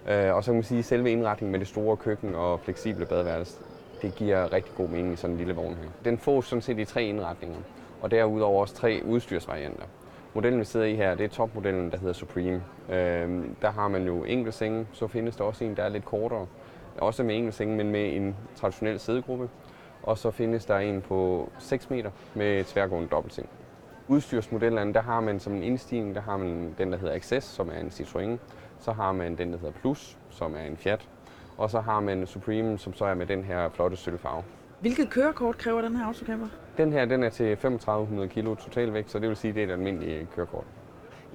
her. 0.06 0.30
Øh, 0.30 0.36
og 0.36 0.44
så 0.44 0.52
kan 0.52 0.56
man 0.56 0.64
sige, 0.64 0.80
at 0.80 0.86
selve 0.86 1.12
indretningen 1.12 1.52
med 1.52 1.60
det 1.60 1.68
store 1.68 1.98
køkken 1.98 2.36
og 2.36 2.60
fleksible 2.60 3.06
badeværelse, 3.06 3.58
det 4.02 4.16
giver 4.16 4.54
rigtig 4.54 4.76
god 4.76 4.88
mening 4.88 5.14
i 5.14 5.16
sådan 5.16 5.32
en 5.32 5.38
lille 5.38 5.54
vogn 5.54 5.76
her. 5.76 5.90
Den 6.06 6.18
får 6.18 6.42
sådan 6.42 6.62
set 6.62 6.80
i 6.80 6.86
tre 6.86 7.04
indretninger, 7.04 7.60
og 8.02 8.12
derudover 8.12 8.62
også 8.62 8.76
tre 8.76 9.02
udstyrsvarianter. 9.06 9.84
Modellen, 10.34 10.60
vi 10.60 10.66
sidder 10.66 10.86
i 10.86 10.96
her, 10.96 11.16
det 11.16 11.24
er 11.24 11.30
topmodellen, 11.30 11.92
der 11.92 11.98
hedder 11.98 12.14
Supreme. 12.14 12.64
Øhm, 12.90 13.56
der 13.62 13.72
har 13.72 13.88
man 13.88 14.06
jo 14.06 14.24
enkelt 14.24 14.56
senge, 14.56 14.88
så 14.92 15.08
findes 15.08 15.36
der 15.36 15.44
også 15.44 15.64
en, 15.64 15.76
der 15.76 15.84
er 15.84 15.90
lidt 15.90 16.06
kortere. 16.06 16.48
Også 16.98 17.24
med 17.24 17.36
enkelt 17.36 17.56
senge, 17.56 17.78
men 17.78 17.92
med 17.92 18.16
en 18.16 18.36
traditionel 18.56 19.00
sædegruppe. 19.00 19.50
Og 20.04 20.18
så 20.18 20.32
findes 20.32 20.66
der 20.66 20.78
en 20.78 21.02
på 21.02 21.50
6 21.60 21.90
meter 21.90 22.12
med 22.34 22.64
tværgående 22.64 23.10
dobbeltseng. 23.10 23.50
Udstyrsmodellerne, 24.08 24.94
der 24.94 25.02
har 25.02 25.20
man 25.20 25.40
som 25.40 25.54
en 25.54 25.64
indstigning, 25.64 26.16
der 26.16 26.22
har 26.22 26.38
man 26.38 26.76
den, 26.78 26.92
der 26.92 26.98
hedder 26.98 27.16
Access, 27.16 27.48
som 27.48 27.70
er 27.70 27.80
en 27.80 27.88
Citroën. 27.88 28.38
Så 28.80 28.92
har 28.92 29.12
man 29.12 29.36
den, 29.36 29.54
der 29.54 29.60
hedder 29.60 29.80
Plus, 29.82 30.18
som 30.30 30.56
er 30.56 30.62
en 30.62 30.78
Fiat. 30.78 31.08
Og 31.58 31.70
så 31.70 31.80
har 31.80 32.00
man 32.00 32.26
Supreme, 32.26 32.78
som 32.78 32.94
så 32.94 33.06
er 33.06 33.14
med 33.14 33.26
den 33.26 33.44
her 33.44 33.70
flotte 33.70 33.98
sølvfarve. 33.98 34.44
Hvilket 34.80 35.10
kørekort 35.10 35.58
kræver 35.58 35.82
den 35.82 35.96
her 35.96 36.06
autocamper? 36.06 36.48
Den 36.78 36.94
her 36.94 37.06
den 37.06 37.24
er 37.24 37.30
til 37.30 37.58
3500 37.58 38.30
kg 38.30 38.44
totalvægt, 38.44 39.12
så 39.12 39.20
det 39.20 39.30
vil 39.30 39.38
sige, 39.38 39.50
at 39.50 39.56
det 39.56 39.64
er 39.64 39.68
et 39.68 39.72
almindeligt 39.72 40.32
kørekort. 40.36 40.64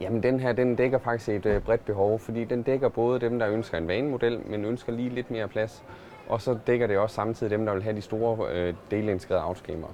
Jamen 0.00 0.22
den 0.22 0.40
her 0.40 0.52
den 0.52 0.76
dækker 0.76 0.98
faktisk 0.98 1.28
et 1.28 1.46
øh, 1.46 1.62
bredt 1.62 1.84
behov, 1.84 2.18
fordi 2.18 2.44
den 2.44 2.62
dækker 2.62 2.88
både 2.88 3.20
dem, 3.20 3.38
der 3.38 3.48
ønsker 3.48 3.78
en 3.78 3.88
vanemodel, 3.88 4.40
men 4.46 4.64
ønsker 4.64 4.92
lige 4.92 5.08
lidt 5.08 5.30
mere 5.30 5.48
plads. 5.48 5.84
Og 6.28 6.40
så 6.40 6.58
dækker 6.66 6.86
det 6.86 6.98
også 6.98 7.14
samtidig 7.14 7.50
dem, 7.50 7.66
der 7.66 7.72
vil 7.72 7.82
have 7.82 7.96
de 7.96 8.00
store 8.00 8.52
øh, 8.52 8.74
delintegrerede 8.90 9.42
autocamper. 9.42 9.88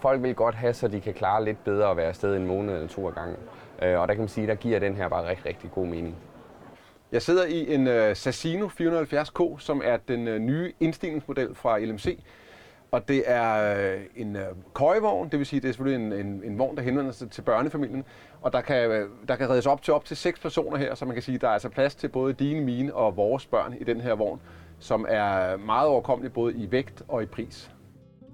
Folk 0.00 0.22
vil 0.22 0.34
godt 0.34 0.54
have, 0.54 0.72
så 0.72 0.88
de 0.88 1.00
kan 1.00 1.14
klare 1.14 1.44
lidt 1.44 1.64
bedre 1.64 1.90
at 1.90 1.96
være 1.96 2.06
afsted 2.06 2.36
en 2.36 2.46
måned 2.46 2.74
eller 2.74 2.88
to 2.88 3.06
af 3.06 3.14
gangen. 3.14 3.36
Øh, 3.82 4.00
og 4.00 4.08
der 4.08 4.14
kan 4.14 4.20
man 4.20 4.28
sige, 4.28 4.46
der 4.46 4.54
giver 4.54 4.78
den 4.78 4.94
her 4.94 5.08
bare 5.08 5.28
rigtig, 5.28 5.46
rigtig 5.46 5.70
god 5.70 5.86
mening. 5.86 6.16
Jeg 7.12 7.22
sidder 7.22 7.46
i 7.46 7.74
en 7.74 7.86
uh, 7.86 7.94
Sassino 8.14 8.66
470K, 8.66 9.58
som 9.58 9.82
er 9.84 9.96
den 9.96 10.28
uh, 10.28 10.34
nye 10.34 10.72
indstigningsmodel 10.80 11.54
fra 11.54 11.78
LMC. 11.78 12.18
Og 12.90 13.08
det 13.08 13.22
er 13.26 13.94
uh, 13.94 14.02
en 14.16 14.36
uh, 14.36 14.42
køjevogn, 14.74 15.28
det 15.30 15.38
vil 15.38 15.46
sige, 15.46 15.60
det 15.60 15.68
er 15.68 15.72
selvfølgelig 15.72 16.06
en, 16.06 16.26
en, 16.26 16.42
en 16.44 16.58
vogn, 16.58 16.76
der 16.76 16.82
henvender 16.82 17.12
sig 17.12 17.30
til 17.30 17.42
børnefamilien. 17.42 18.04
Og 18.40 18.52
der 18.52 18.60
kan, 18.60 18.90
uh, 18.90 19.28
der 19.28 19.36
kan 19.36 19.50
reddes 19.50 19.66
op 19.66 19.82
til 19.82 19.94
op 19.94 20.04
til 20.04 20.16
seks 20.16 20.40
personer 20.40 20.76
her, 20.76 20.94
så 20.94 21.04
man 21.04 21.14
kan 21.14 21.22
sige, 21.22 21.38
der 21.38 21.48
er 21.48 21.52
altså 21.52 21.68
plads 21.68 21.94
til 21.94 22.08
både 22.08 22.32
dine, 22.32 22.60
mine 22.60 22.94
og 22.94 23.16
vores 23.16 23.46
børn 23.46 23.74
i 23.80 23.84
den 23.84 24.00
her 24.00 24.14
vogn, 24.14 24.40
som 24.78 25.06
er 25.08 25.56
meget 25.56 25.88
overkommelig 25.88 26.32
både 26.32 26.54
i 26.54 26.72
vægt 26.72 27.02
og 27.08 27.22
i 27.22 27.26
pris. 27.26 27.70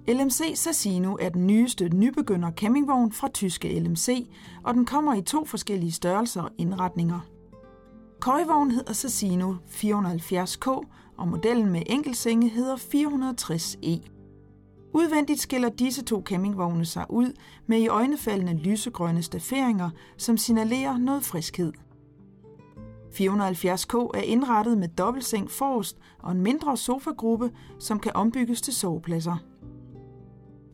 LMC 0.09 0.53
Sassino 0.55 1.17
er 1.21 1.29
den 1.29 1.47
nyeste 1.47 1.89
nybegynder 1.89 2.51
campingvogn 2.51 3.13
fra 3.13 3.29
tyske 3.29 3.81
LMC, 3.81 4.29
og 4.65 4.75
den 4.75 4.87
kommer 4.87 5.15
i 5.15 5.23
to 5.23 5.45
forskellige 5.45 5.93
størrelser 5.93 6.43
og 6.43 6.51
indretninger. 6.59 7.34
Køjvogn 8.25 8.71
hedder 8.71 8.93
Sassino 8.93 9.55
470K, 9.69 10.67
og 11.17 11.29
modellen 11.29 11.73
med 11.73 11.83
enkeltsenge 11.87 12.49
hedder 12.49 12.77
460E. 12.77 13.79
E. 13.83 14.01
Udvendigt 14.93 15.41
skiller 15.41 15.69
disse 15.69 16.05
to 16.05 16.23
campingvogne 16.27 16.85
sig 16.85 17.07
ud 17.09 17.33
med 17.67 17.79
i 17.79 17.89
øjnefaldende 17.89 18.55
lysegrønne 18.55 19.23
stafferinger, 19.23 19.91
som 20.17 20.37
signalerer 20.37 20.99
noget 20.99 21.25
friskhed. 21.25 21.73
470K 23.11 23.95
er 24.15 24.23
indrettet 24.25 24.79
med 24.79 24.89
dobbeltseng 24.89 25.51
forrest 25.51 25.99
og 26.19 26.33
en 26.33 26.41
mindre 26.41 26.77
sofagruppe, 26.77 27.51
som 27.79 28.01
kan 28.01 28.13
ombygges 28.15 28.61
til 28.61 28.75
sovepladser. 28.75 29.37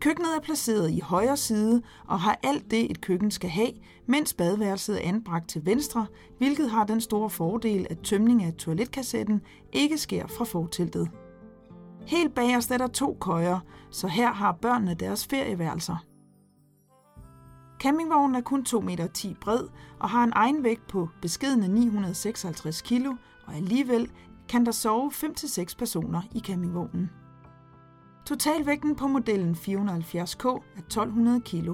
Køkkenet 0.01 0.37
er 0.37 0.41
placeret 0.41 0.91
i 0.91 1.01
højre 1.01 1.37
side 1.37 1.83
og 2.07 2.21
har 2.21 2.39
alt 2.43 2.71
det, 2.71 2.91
et 2.91 3.01
køkken 3.01 3.31
skal 3.31 3.51
have, 3.51 3.73
mens 4.07 4.35
badeværelset 4.35 4.97
er 4.97 5.09
anbragt 5.09 5.49
til 5.49 5.67
venstre, 5.67 6.07
hvilket 6.39 6.71
har 6.71 6.85
den 6.85 7.01
store 7.01 7.31
fordel, 7.31 7.87
at 7.91 7.99
tømning 7.99 8.45
af 8.45 8.55
toiletkassetten 8.55 9.41
ikke 9.73 9.99
sker 9.99 10.27
fra 10.27 10.45
forteltet. 10.45 11.11
Helt 12.07 12.35
bagerst 12.35 12.71
er 12.71 12.79
der 12.79 12.87
to 12.87 13.17
køjer, 13.21 13.61
så 13.91 14.09
her 14.09 14.33
har 14.33 14.53
børnene 14.53 14.95
deres 14.95 15.27
ferieværelser. 15.27 16.05
Campingvognen 17.81 18.35
er 18.35 18.41
kun 18.41 18.67
2,10 18.69 18.81
meter 18.81 19.35
bred 19.41 19.69
og 20.01 20.11
har 20.11 20.25
en 20.25 20.33
egen 20.35 20.65
vægt 20.65 20.87
på 20.89 21.09
beskedende 21.23 21.69
956 21.69 22.83
kg, 22.83 23.07
og 23.47 23.55
alligevel 23.55 24.11
kan 24.49 24.67
der 24.67 24.73
sove 24.73 25.11
5-6 25.15 25.77
personer 25.79 26.23
i 26.35 26.41
campingvognen. 26.41 27.11
Totalvægten 28.31 28.97
på 28.97 29.07
modellen 29.07 29.55
470K 29.55 30.47
er 30.49 30.79
1200 30.79 31.41
kg. 31.41 31.69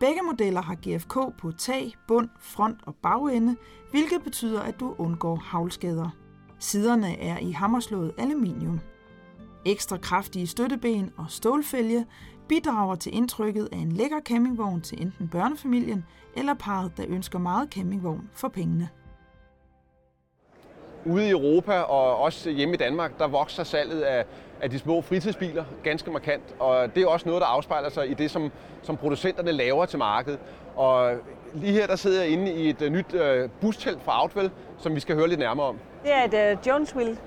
Begge 0.00 0.22
modeller 0.22 0.62
har 0.62 0.74
GFK 0.74 1.38
på 1.38 1.52
tag, 1.58 1.94
bund, 2.08 2.28
front 2.40 2.78
og 2.82 2.94
bagende, 2.94 3.56
hvilket 3.90 4.22
betyder, 4.22 4.60
at 4.60 4.80
du 4.80 4.94
undgår 4.98 5.36
havlskader. 5.36 6.10
Siderne 6.58 7.18
er 7.18 7.38
i 7.38 7.50
hammerslået 7.50 8.12
aluminium. 8.18 8.80
Ekstra 9.66 9.96
kraftige 9.96 10.46
støtteben 10.46 11.10
og 11.16 11.26
stålfælge 11.28 12.06
bidrager 12.48 12.94
til 12.94 13.14
indtrykket 13.14 13.68
af 13.72 13.76
en 13.76 13.92
lækker 13.92 14.20
campingvogn 14.20 14.80
til 14.80 15.02
enten 15.02 15.28
børnefamilien 15.28 16.04
eller 16.36 16.54
parret, 16.54 16.96
der 16.96 17.04
ønsker 17.08 17.38
meget 17.38 17.72
campingvogn 17.72 18.30
for 18.34 18.48
pengene. 18.48 18.88
Ude 21.06 21.26
i 21.26 21.30
Europa 21.30 21.80
og 21.80 22.16
også 22.18 22.50
hjemme 22.50 22.74
i 22.74 22.76
Danmark, 22.76 23.18
der 23.18 23.26
vokser 23.26 23.64
salget 23.64 24.02
af, 24.02 24.24
af 24.60 24.70
de 24.70 24.78
små 24.78 25.00
fritidsbiler 25.02 25.64
ganske 25.82 26.10
markant, 26.10 26.42
og 26.58 26.94
det 26.94 27.02
er 27.02 27.06
også 27.06 27.28
noget, 27.28 27.40
der 27.40 27.46
afspejler 27.46 27.88
sig 27.88 28.10
i 28.10 28.14
det, 28.14 28.30
som, 28.30 28.52
som 28.82 28.96
producenterne 28.96 29.52
laver 29.52 29.86
til 29.86 29.98
markedet. 29.98 30.38
Og 30.76 31.12
lige 31.54 31.72
her, 31.72 31.86
der 31.86 31.96
sidder 31.96 32.22
jeg 32.22 32.32
inde 32.32 32.52
i 32.52 32.68
et 32.68 32.82
uh, 32.82 32.88
nyt 32.88 33.14
øh, 33.14 33.44
uh, 33.44 33.50
bustelt 33.60 34.02
fra 34.02 34.22
Outwell, 34.22 34.50
som 34.78 34.94
vi 34.94 35.00
skal 35.00 35.14
høre 35.16 35.28
lidt 35.28 35.40
nærmere 35.40 35.66
om. 35.66 35.80
Det 36.02 36.12
er 36.12 36.24
et 36.24 36.58
uh, 36.58 36.66
Jonesville 36.66 37.18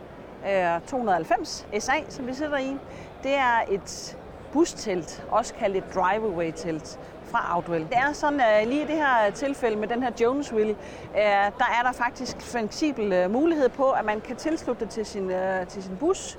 290 0.88 1.68
SA, 1.80 1.92
som 2.10 2.28
vi 2.28 2.34
sidder 2.34 2.58
i. 2.58 2.78
Det 3.24 3.34
er 3.34 3.62
et 3.70 4.18
bustelt, 4.52 5.24
også 5.28 5.54
kaldt 5.54 5.78
et 5.78 5.84
driveway-telt 5.96 6.98
fra 7.36 7.56
Outwell. 7.56 7.84
Det 7.84 7.98
er 7.98 8.14
sådan, 8.14 8.40
at 8.40 8.68
lige 8.68 8.84
i 8.84 8.86
det 8.86 8.96
her 8.96 9.32
tilfælde 9.34 9.76
med 9.78 9.88
den 9.88 10.04
her 10.04 10.12
Jonesville, 10.22 10.76
øh, 11.16 11.22
der 11.58 11.70
er 11.80 11.84
der 11.84 11.92
faktisk 11.92 12.42
fleksibel 12.42 13.14
øh, 13.14 13.32
mulighed 13.32 13.70
på, 13.70 13.92
at 13.92 14.06
man 14.06 14.22
kan 14.22 14.36
tilslutte 14.36 14.86
det 14.86 14.92
til 14.94 15.06
sin, 15.06 15.32
øh, 15.32 15.68
til 15.68 15.84
sin 15.84 15.98
bus. 15.98 16.38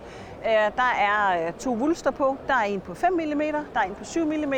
Der 0.77 0.93
er 1.01 1.51
to 1.53 1.73
vulster 1.73 2.11
på. 2.11 2.37
Der 2.49 2.55
er 2.55 2.63
en 2.63 2.81
på 2.81 2.95
5 2.95 3.13
mm, 3.13 3.41
der 3.75 3.81
er 3.81 3.83
en 3.83 3.95
på 3.95 4.05
7 4.05 4.27
mm. 4.27 4.55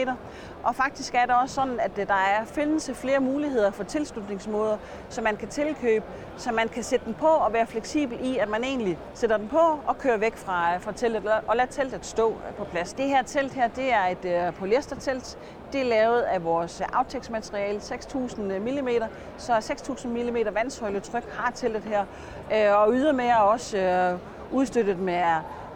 Og 0.63 0.75
faktisk 0.75 1.15
er 1.15 1.27
det 1.27 1.35
også 1.35 1.55
sådan, 1.55 1.81
at 1.81 1.97
der 1.97 2.15
er, 2.15 2.45
findes 2.45 2.91
flere 2.95 3.21
muligheder 3.21 3.71
for 3.71 3.85
tilslutningsmåder, 3.85 4.77
så 5.09 5.23
man 5.23 5.37
kan 5.37 5.49
tilkøbe, 5.49 6.05
så 6.37 6.53
man 6.53 6.69
kan 6.69 6.83
sætte 6.83 7.05
den 7.07 7.15
på 7.15 7.27
og 7.27 7.53
være 7.53 7.67
fleksibel 7.67 8.19
i, 8.27 8.39
at 8.39 8.49
man 8.49 8.65
egentlig 8.65 8.99
sætter 9.15 9.37
den 9.37 9.49
på 9.49 9.81
og 9.87 9.99
kører 9.99 10.17
væk 10.17 10.37
fra, 10.37 10.77
fra 10.77 10.93
teltet 10.93 11.31
og 11.47 11.57
lader 11.57 11.69
teltet 11.69 12.07
stå 12.07 12.37
på 12.59 12.65
plads. 12.65 12.93
Det 12.93 13.09
her 13.09 13.23
telt 13.23 13.53
her, 13.53 13.69
det 13.69 13.93
er 13.93 14.05
et 14.05 14.55
polyestertelt. 14.55 15.39
Det 15.73 15.81
er 15.81 15.85
lavet 15.85 16.21
af 16.21 16.45
vores 16.45 16.81
aftægtsmateriale, 16.81 17.79
6.000 17.79 18.41
øh, 18.41 18.63
mm, 18.63 19.03
så 19.39 19.53
6.000 19.53 20.09
mm 20.09 20.55
vandsøjletryk 20.55 21.33
har 21.33 21.51
teltet 21.51 21.83
her. 21.83 22.05
Øh, 22.53 22.81
og 22.81 22.93
ydermere 22.93 23.43
også 23.43 23.79
øh, 23.79 24.19
udstøttet 24.53 24.99
med 24.99 25.15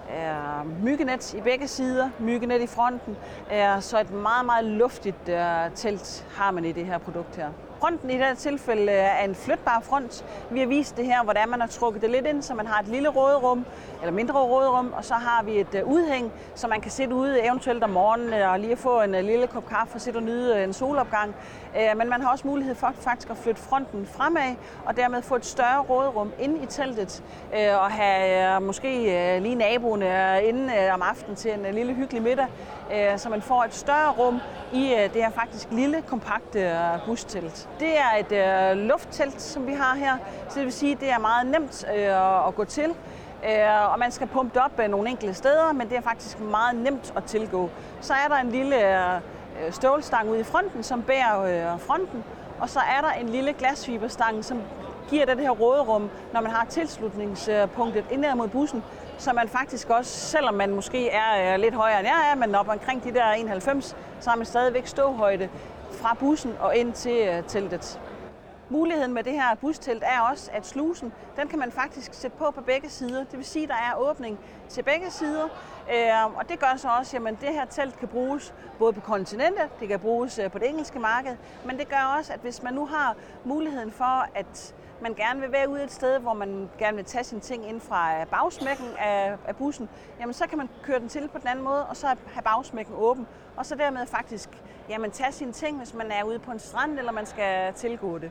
er 0.08 0.64
myggenet 0.82 1.34
i 1.34 1.40
begge 1.40 1.68
sider, 1.68 2.10
myggenet 2.18 2.60
i 2.60 2.66
fronten, 2.66 3.16
er 3.50 3.80
så 3.80 4.00
et 4.00 4.10
meget, 4.10 4.46
meget 4.46 4.64
luftigt 4.64 5.28
telt 5.74 6.26
har 6.36 6.50
man 6.50 6.64
i 6.64 6.72
det 6.72 6.86
her 6.86 6.98
produkt 6.98 7.36
her. 7.36 7.48
Fronten 7.82 8.10
i 8.10 8.12
det 8.12 8.26
her 8.26 8.34
tilfælde 8.34 8.92
øh, 8.92 8.98
er 8.98 9.24
en 9.24 9.34
flytbar 9.34 9.80
front. 9.84 10.24
Vi 10.50 10.60
har 10.60 10.66
vist 10.66 10.96
det 10.96 11.06
her, 11.06 11.22
hvordan 11.22 11.48
man 11.48 11.60
har 11.60 11.66
trukket 11.66 12.02
det 12.02 12.10
lidt 12.10 12.26
ind, 12.26 12.42
så 12.42 12.54
man 12.54 12.66
har 12.66 12.80
et 12.80 12.88
lille 12.88 13.08
råderum, 13.08 13.64
eller 14.00 14.12
mindre 14.12 14.34
råderum, 14.34 14.92
og 14.96 15.04
så 15.04 15.14
har 15.14 15.42
vi 15.42 15.60
et 15.60 15.74
øh, 15.74 15.86
udhæng, 15.86 16.32
så 16.54 16.68
man 16.68 16.80
kan 16.80 16.90
sidde 16.90 17.14
ude 17.14 17.44
eventuelt 17.46 17.84
om 17.84 17.90
morgenen 17.90 18.34
øh, 18.34 18.52
og 18.52 18.60
lige 18.60 18.76
få 18.76 19.00
en 19.00 19.10
lille 19.10 19.46
kop 19.46 19.68
kaffe 19.68 19.94
og 19.94 20.00
sidde 20.00 20.16
og 20.16 20.22
nyde 20.22 20.64
en 20.64 20.72
solopgang. 20.72 21.34
Men 21.96 22.08
man 22.08 22.22
har 22.22 22.32
også 22.32 22.46
mulighed 22.46 22.74
for 22.74 22.92
faktisk 23.00 23.30
at 23.30 23.36
flytte 23.36 23.60
fronten 23.60 24.06
fremad, 24.06 24.54
og 24.84 24.96
dermed 24.96 25.22
få 25.22 25.36
et 25.36 25.46
større 25.46 25.80
råderum 25.80 26.32
ind 26.38 26.62
i 26.62 26.66
teltet, 26.66 27.22
og 27.52 27.90
have 27.90 28.60
måske 28.60 28.88
lige 29.40 29.54
naboerne 29.54 30.40
inde 30.44 30.90
om 30.92 31.02
aftenen 31.02 31.36
til 31.36 31.50
en 31.50 31.74
lille 31.74 31.94
hyggelig 31.94 32.22
middag, 32.22 32.46
så 33.16 33.28
man 33.28 33.42
får 33.42 33.64
et 33.64 33.74
større 33.74 34.10
rum 34.10 34.40
i 34.72 34.92
øh, 34.92 35.14
det 35.14 35.22
her 35.22 35.30
faktisk 35.30 35.68
lille, 35.70 36.02
kompakte 36.02 36.60
øh, 36.60 37.06
bustelt. 37.06 37.68
Det 37.80 37.98
er 37.98 38.16
et 38.20 38.32
øh, 38.32 38.76
lufttelt, 38.76 39.42
som 39.42 39.66
vi 39.66 39.72
har 39.72 39.94
her, 39.94 40.16
så 40.48 40.58
det 40.58 40.64
vil 40.64 40.72
sige, 40.72 40.92
at 40.92 41.00
det 41.00 41.10
er 41.10 41.18
meget 41.18 41.46
nemt 41.46 41.84
øh, 41.96 42.48
at 42.48 42.54
gå 42.54 42.64
til. 42.64 42.90
Øh, 43.44 43.92
og 43.92 43.98
man 43.98 44.10
skal 44.10 44.26
pumpe 44.26 44.54
det 44.54 44.62
op 44.62 44.90
nogle 44.90 45.10
enkelte 45.10 45.34
steder, 45.34 45.72
men 45.72 45.88
det 45.88 45.96
er 45.96 46.00
faktisk 46.00 46.40
meget 46.40 46.76
nemt 46.76 47.12
at 47.16 47.24
tilgå. 47.24 47.70
Så 48.00 48.14
er 48.14 48.28
der 48.28 48.36
en 48.36 48.50
lille 48.50 48.76
stålstang 49.70 50.30
ude 50.30 50.40
i 50.40 50.42
fronten, 50.42 50.82
som 50.82 51.02
bærer 51.02 51.76
fronten, 51.78 52.24
og 52.60 52.68
så 52.68 52.78
er 52.78 53.00
der 53.00 53.10
en 53.10 53.28
lille 53.28 53.52
glasfiberstang, 53.52 54.44
som 54.44 54.62
giver 55.10 55.26
det 55.26 55.40
her 55.40 55.50
råderum, 55.50 56.10
når 56.32 56.40
man 56.40 56.50
har 56.50 56.64
tilslutningspunktet 56.64 58.04
indad 58.10 58.34
mod 58.34 58.48
bussen, 58.48 58.82
så 59.22 59.32
man 59.32 59.48
faktisk 59.48 59.90
også, 59.90 60.12
selvom 60.12 60.54
man 60.54 60.74
måske 60.74 61.10
er 61.10 61.56
lidt 61.56 61.74
højere 61.74 61.98
end 61.98 62.08
jeg 62.08 62.30
er, 62.32 62.36
men 62.36 62.54
op 62.54 62.68
omkring 62.68 63.04
de 63.04 63.14
der 63.14 63.32
91, 63.32 63.96
så 64.20 64.30
har 64.30 64.36
man 64.36 64.46
stadigvæk 64.46 64.86
ståhøjde 64.86 65.48
fra 65.92 66.16
bussen 66.20 66.52
og 66.60 66.76
ind 66.76 66.92
til 66.92 67.28
øh, 67.28 67.44
teltet. 67.44 68.00
Muligheden 68.68 69.14
med 69.14 69.22
det 69.22 69.32
her 69.32 69.54
bustelt 69.54 70.02
er 70.06 70.20
også, 70.20 70.50
at 70.54 70.66
slusen, 70.66 71.12
den 71.36 71.48
kan 71.48 71.58
man 71.58 71.72
faktisk 71.72 72.14
sætte 72.14 72.36
på 72.36 72.50
på 72.50 72.60
begge 72.60 72.90
sider. 72.90 73.24
Det 73.24 73.36
vil 73.36 73.44
sige, 73.44 73.62
at 73.62 73.68
der 73.68 73.74
er 73.74 73.94
åbning 73.98 74.38
til 74.68 74.82
begge 74.82 75.10
sider. 75.10 75.44
Øh, 75.94 76.36
og 76.36 76.48
det 76.48 76.58
gør 76.58 76.76
så 76.76 76.88
også, 76.98 77.16
at 77.16 77.40
det 77.40 77.48
her 77.48 77.64
telt 77.64 77.98
kan 77.98 78.08
bruges 78.08 78.54
både 78.78 78.92
på 78.92 79.00
kontinentet, 79.00 79.80
det 79.80 79.88
kan 79.88 80.00
bruges 80.00 80.38
øh, 80.38 80.50
på 80.50 80.58
det 80.58 80.68
engelske 80.68 80.98
marked, 80.98 81.36
men 81.64 81.78
det 81.78 81.88
gør 81.88 82.16
også, 82.18 82.32
at 82.32 82.40
hvis 82.40 82.62
man 82.62 82.74
nu 82.74 82.86
har 82.86 83.16
muligheden 83.44 83.92
for, 83.92 84.26
at 84.34 84.74
man 85.02 85.14
gerne 85.14 85.40
vil 85.40 85.52
være 85.52 85.68
ude 85.68 85.84
et 85.84 85.92
sted, 85.92 86.18
hvor 86.18 86.34
man 86.34 86.70
gerne 86.78 86.96
vil 86.96 87.04
tage 87.04 87.24
sine 87.24 87.40
ting 87.40 87.68
ind 87.68 87.80
fra 87.80 88.24
bagsmækken 88.24 88.86
af, 88.98 89.36
af 89.46 89.56
bussen, 89.56 89.88
jamen 90.20 90.32
så 90.32 90.46
kan 90.46 90.58
man 90.58 90.68
køre 90.82 91.00
den 91.00 91.08
til 91.08 91.28
på 91.28 91.38
den 91.38 91.48
anden 91.48 91.64
måde, 91.64 91.86
og 91.86 91.96
så 91.96 92.06
have 92.06 92.42
bagsmækken 92.44 92.94
åben, 92.98 93.26
og 93.56 93.66
så 93.66 93.74
dermed 93.74 94.06
faktisk 94.06 94.48
jamen, 94.88 95.10
tage 95.10 95.32
sine 95.32 95.52
ting, 95.52 95.78
hvis 95.78 95.94
man 95.94 96.10
er 96.10 96.24
ude 96.24 96.38
på 96.38 96.50
en 96.50 96.58
strand, 96.58 96.98
eller 96.98 97.12
man 97.12 97.26
skal 97.26 97.74
tilgå 97.74 98.18
det. 98.18 98.30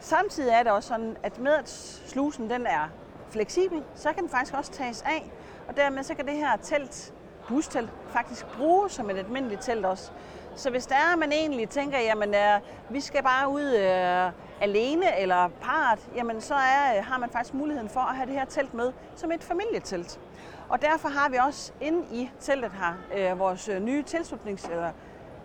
Samtidig 0.00 0.52
er 0.52 0.62
det 0.62 0.72
også 0.72 0.88
sådan, 0.88 1.16
at 1.22 1.38
med 1.38 1.52
at 1.52 1.68
slusen 2.06 2.50
den 2.50 2.66
er 2.66 2.88
fleksibel, 3.30 3.82
så 3.94 4.12
kan 4.12 4.22
den 4.22 4.30
faktisk 4.30 4.54
også 4.54 4.72
tages 4.72 5.02
af, 5.02 5.30
og 5.68 5.76
dermed 5.76 6.02
så 6.02 6.14
kan 6.14 6.26
det 6.26 6.34
her 6.36 6.56
telt, 6.56 7.14
bustelt, 7.52 7.90
faktisk 8.12 8.46
bruges 8.56 8.92
som 8.92 9.10
et 9.10 9.18
almindeligt 9.18 9.62
telt 9.62 9.86
også. 9.86 10.10
Så 10.56 10.70
hvis 10.70 10.86
der 10.86 10.94
er, 10.94 11.16
man 11.16 11.32
egentlig 11.32 11.68
tænker, 11.68 11.98
jamen 11.98 12.28
uh, 12.28 12.94
vi 12.94 13.00
skal 13.00 13.22
bare 13.22 13.48
ud 13.48 13.62
øh, 13.62 14.32
alene 14.60 15.20
eller 15.20 15.48
part, 15.62 15.98
jamen 16.16 16.40
så 16.40 16.54
er, 16.54 16.98
øh, 16.98 17.04
har 17.04 17.18
man 17.18 17.30
faktisk 17.30 17.54
muligheden 17.54 17.88
for 17.88 18.00
at 18.00 18.16
have 18.16 18.26
det 18.26 18.34
her 18.34 18.44
telt 18.44 18.74
med 18.74 18.92
som 19.16 19.32
et 19.32 19.44
familietelt. 19.44 20.20
Og 20.68 20.82
derfor 20.82 21.08
har 21.08 21.28
vi 21.28 21.36
også 21.36 21.72
inde 21.80 22.06
i 22.12 22.30
teltet 22.40 22.72
her 22.72 22.94
øh, 23.32 23.38
vores 23.38 23.68
øh, 23.68 23.82
nye 23.82 24.04
tilslutnings- 24.06 24.70
eller 24.70 24.90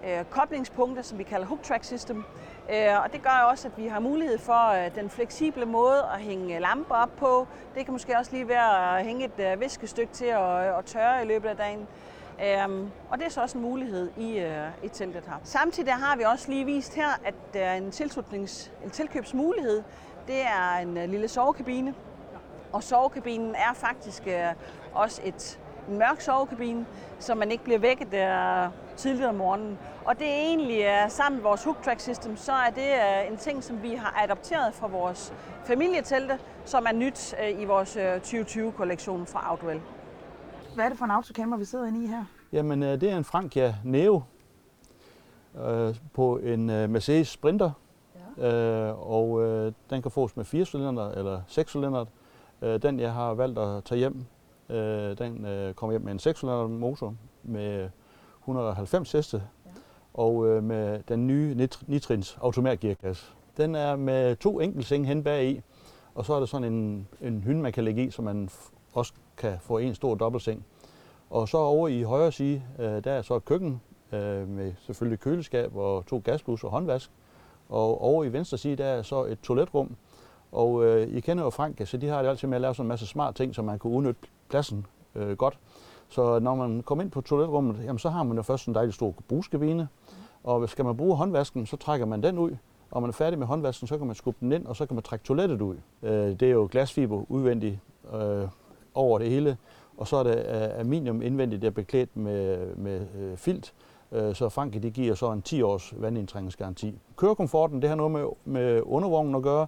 øh, 0.06 0.26
koblingspunkter, 0.30 1.04
som 1.04 1.18
vi 1.18 1.24
kalder 1.24 1.48
hook 1.48 1.64
track 1.64 1.84
system. 1.84 2.24
Øh, 2.70 3.04
og 3.04 3.14
det 3.14 3.22
gør 3.24 3.48
også, 3.52 3.68
at 3.68 3.78
vi 3.78 3.88
har 3.88 4.00
mulighed 4.00 4.38
for 4.38 4.72
øh, 4.72 4.96
den 4.96 5.10
fleksible 5.10 5.66
måde 5.66 6.06
at 6.14 6.20
hænge 6.20 6.60
lamper 6.60 6.96
op 6.96 7.16
på. 7.18 7.48
Det 7.76 7.86
kan 7.86 7.92
måske 7.92 8.18
også 8.18 8.32
lige 8.32 8.48
være 8.48 9.00
at 9.00 9.06
hænge 9.06 9.26
et 9.26 9.40
øh, 9.52 9.62
viskestykke 9.62 10.14
til 10.14 10.26
at, 10.26 10.86
tørre 10.86 11.24
i 11.24 11.28
løbet 11.28 11.50
af 11.50 11.58
dagen. 11.58 11.88
Um, 12.66 12.92
og 13.10 13.18
det 13.18 13.26
er 13.26 13.30
så 13.30 13.42
også 13.42 13.58
en 13.58 13.64
mulighed 13.64 14.12
i, 14.18 14.46
i 14.84 14.88
teltet 14.88 15.24
her. 15.26 15.34
Samtidig 15.44 15.94
har 15.94 16.16
vi 16.16 16.24
også 16.24 16.50
lige 16.50 16.66
vist 16.66 16.96
her, 16.96 17.08
at 17.26 17.78
en, 17.78 17.92
tilslutnings, 17.92 18.72
en 18.84 18.90
tilkøbsmulighed. 18.90 19.84
Det 20.28 20.42
er 20.42 20.78
en 20.82 21.10
lille 21.10 21.28
sovekabine. 21.28 21.96
Og 22.74 22.84
sovekabinen 22.84 23.56
er 23.56 23.74
faktisk 23.74 24.28
også 24.94 25.22
et 25.26 25.60
en 25.90 25.98
mørk 25.98 26.22
sovekabine, 26.22 26.86
så 27.20 27.36
man 27.36 27.52
ikke 27.52 27.64
bliver 27.64 27.80
vækket 27.80 28.12
der 28.12 28.70
tidligere 28.98 29.30
om 29.30 29.36
morgenen. 29.36 29.78
Og 30.06 30.20
det 30.20 30.28
er 30.28 30.36
egentlig 30.36 30.86
sammen 31.10 31.38
med 31.38 31.44
vores 31.44 31.64
hook 31.64 31.84
track 31.84 32.00
system, 32.00 32.38
så 32.38 32.52
er 32.52 32.70
det 32.70 32.92
uh, 33.28 33.32
en 33.32 33.38
ting, 33.38 33.64
som 33.64 33.84
vi 33.84 33.90
har 33.90 34.24
adopteret 34.24 34.74
fra 34.74 34.88
vores 34.88 35.34
familietelte, 35.66 36.40
som 36.66 36.86
er 36.90 36.94
nyt 36.94 37.36
uh, 37.40 37.62
i 37.62 37.66
vores 37.66 37.98
uh, 37.98 38.04
2020-kollektion 38.04 39.26
fra 39.26 39.52
Outwell. 39.52 39.82
Hvad 40.76 40.86
er 40.86 40.90
det 40.90 40.98
for 40.98 41.06
en 41.06 41.12
autocamper, 41.12 41.58
vi 41.58 41.66
sidder 41.66 41.88
inde 41.88 42.04
i 42.04 42.08
her? 42.08 42.26
Jamen, 42.52 42.82
det 42.82 43.04
er 43.04 43.18
en 43.18 43.24
Francia 43.24 43.76
Neo 43.84 44.22
øh, 45.66 45.96
på 46.14 46.38
en 46.38 46.70
øh, 46.70 46.90
Mercedes 46.90 47.28
Sprinter. 47.28 47.72
Ja. 48.38 48.90
Øh, 48.90 49.12
og 49.12 49.44
øh, 49.44 49.72
den 49.90 50.02
kan 50.02 50.12
fås 50.12 50.38
med 50.38 50.46
4 50.46 50.66
cylinder 50.66 51.12
eller 51.12 51.42
6 51.48 51.72
cylinder. 51.72 52.06
Øh, 52.62 52.82
den, 52.82 53.00
jeg 53.00 53.14
har 53.14 53.34
valgt 53.34 53.60
at 53.60 53.84
tage 53.84 54.00
hjem, 54.00 54.26
øh, 54.70 55.18
den 55.18 55.46
øh, 55.46 55.74
kommer 55.74 55.94
hjem 55.94 56.02
med 56.02 56.12
en 56.12 56.20
6 56.20 56.40
cylinder 56.40 56.68
motor 56.68 57.16
med 57.44 57.90
190 58.48 59.12
heste 59.12 59.44
ja. 59.66 59.72
og 60.14 60.48
øh, 60.48 60.64
med 60.64 61.00
den 61.08 61.28
nye 61.28 61.56
nit- 61.56 61.84
nitrins 61.88 62.38
automatgearkasse. 62.42 63.26
Den 63.58 63.76
er 63.76 63.96
med 63.96 64.36
to 64.36 64.60
enkeltsenge 64.60 65.08
hen 65.08 65.24
bag 65.24 65.50
i, 65.50 65.62
og 66.16 66.26
så 66.26 66.34
er 66.34 66.40
der 66.40 66.46
sådan 66.46 66.74
en, 66.74 67.08
en 67.22 67.42
hynde, 67.42 67.62
man 67.62 67.74
kan 67.74 67.84
lægge 67.84 68.04
i, 68.04 68.12
så 68.12 68.22
man 68.22 68.50
også 68.94 69.14
kan 69.38 69.58
få 69.62 69.78
en 69.78 69.96
stor 69.96 70.16
dobbeltseng. 70.16 70.66
Og 71.30 71.50
så 71.50 71.58
over 71.58 71.88
i 71.88 72.02
højre 72.02 72.32
side, 72.32 72.62
øh, 72.80 73.04
der 73.04 73.12
er 73.12 73.22
så 73.22 73.36
et 73.36 73.46
køkken 73.46 73.82
øh, 74.12 74.48
med 74.48 74.74
selvfølgelig 74.80 75.20
køleskab 75.20 75.76
og 75.76 76.06
to 76.06 76.22
gasblus 76.24 76.64
og 76.64 76.72
håndvask. 76.72 77.12
Og 77.70 78.02
over 78.02 78.24
i 78.24 78.34
venstre 78.34 78.58
side, 78.58 78.76
der 78.76 78.86
er 78.86 79.02
så 79.02 79.26
et 79.26 79.40
toiletrum. 79.40 79.96
Og 80.52 80.86
øh, 80.86 81.08
I 81.08 81.20
kender 81.20 81.44
jo 81.44 81.50
Frank, 81.50 81.82
så 81.86 81.98
de 81.98 82.08
har 82.08 82.22
det 82.22 82.30
altid 82.30 82.48
med 82.48 82.56
at 82.56 82.62
lave 82.62 82.76
sådan 82.76 82.86
en 82.86 82.88
masse 82.88 83.08
smart 83.08 83.36
ting, 83.36 83.56
så 83.56 83.62
man 83.62 83.80
kan 83.80 83.92
udnytte 83.92 84.22
pladsen 84.50 84.86
øh, 85.16 85.38
godt. 85.38 85.60
Så 86.10 86.40
når 86.40 86.56
man 86.56 86.84
kommer 86.84 87.04
ind 87.04 87.12
på 87.12 87.22
toiletrummet, 87.22 87.84
jamen, 87.84 88.00
så 88.00 88.10
har 88.10 88.24
man 88.24 88.38
jo 88.38 88.44
først 88.44 88.68
en 88.68 88.76
dejlig 88.76 88.94
stor 88.94 89.14
brugskabine. 89.28 89.88
Og 90.44 90.70
skal 90.70 90.86
man 90.86 90.98
bruge 90.98 91.16
håndvasken, 91.16 91.66
så 91.66 91.78
trækker 91.78 92.06
man 92.06 92.24
den 92.24 92.38
ud. 92.38 92.52
Og 92.92 93.02
man 93.02 93.10
er 93.10 93.14
færdig 93.14 93.40
med 93.40 93.48
håndvasken, 93.48 93.88
så 93.88 93.98
kan 93.98 94.08
man 94.08 94.16
skubbe 94.16 94.38
den 94.40 94.52
ind, 94.52 94.66
og 94.66 94.76
så 94.76 94.86
kan 94.86 94.96
man 94.96 95.04
trække 95.04 95.26
toilettet 95.26 95.62
ud. 95.62 95.76
Øh, 96.04 96.12
det 96.12 96.42
er 96.42 96.52
jo 96.52 96.68
glasfiber 96.72 97.32
udvendigt 97.32 97.80
øh, 98.14 98.48
over 98.94 99.20
det 99.20 99.30
hele. 99.30 99.58
Og 99.98 100.08
så 100.08 100.18
er 100.18 100.24
det 100.24 100.38
øh, 100.38 100.80
aluminium 100.80 101.22
indvendigt, 101.22 101.62
der 101.62 101.68
er 101.68 101.72
beklædt 101.72 102.18
med, 102.18 102.76
med 102.76 103.08
øh, 103.20 103.38
filt. 103.38 103.74
Øh, 104.12 104.36
så 104.36 104.50
Franke 104.50 104.80
de 104.80 104.92
giver 104.92 105.16
så 105.16 105.32
en 105.32 105.42
10 105.42 105.62
års 105.62 105.94
vandindtrængningsgaranti. 105.98 107.00
Kørekomforten, 107.16 107.82
det 107.82 107.90
har 107.90 107.96
noget 107.96 108.12
med, 108.12 108.26
med 108.46 108.82
undervognen 108.86 109.36
at 109.36 109.44
gøre. 109.44 109.68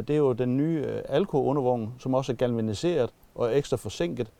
Det 0.00 0.10
er 0.10 0.16
jo 0.16 0.32
den 0.32 0.56
nye 0.56 0.86
Alco-undervogn, 1.08 1.94
som 1.98 2.14
også 2.14 2.32
er 2.32 2.36
galvaniseret 2.36 3.10
og 3.34 3.58
ekstra 3.58 3.76
forsinket. 3.76 4.30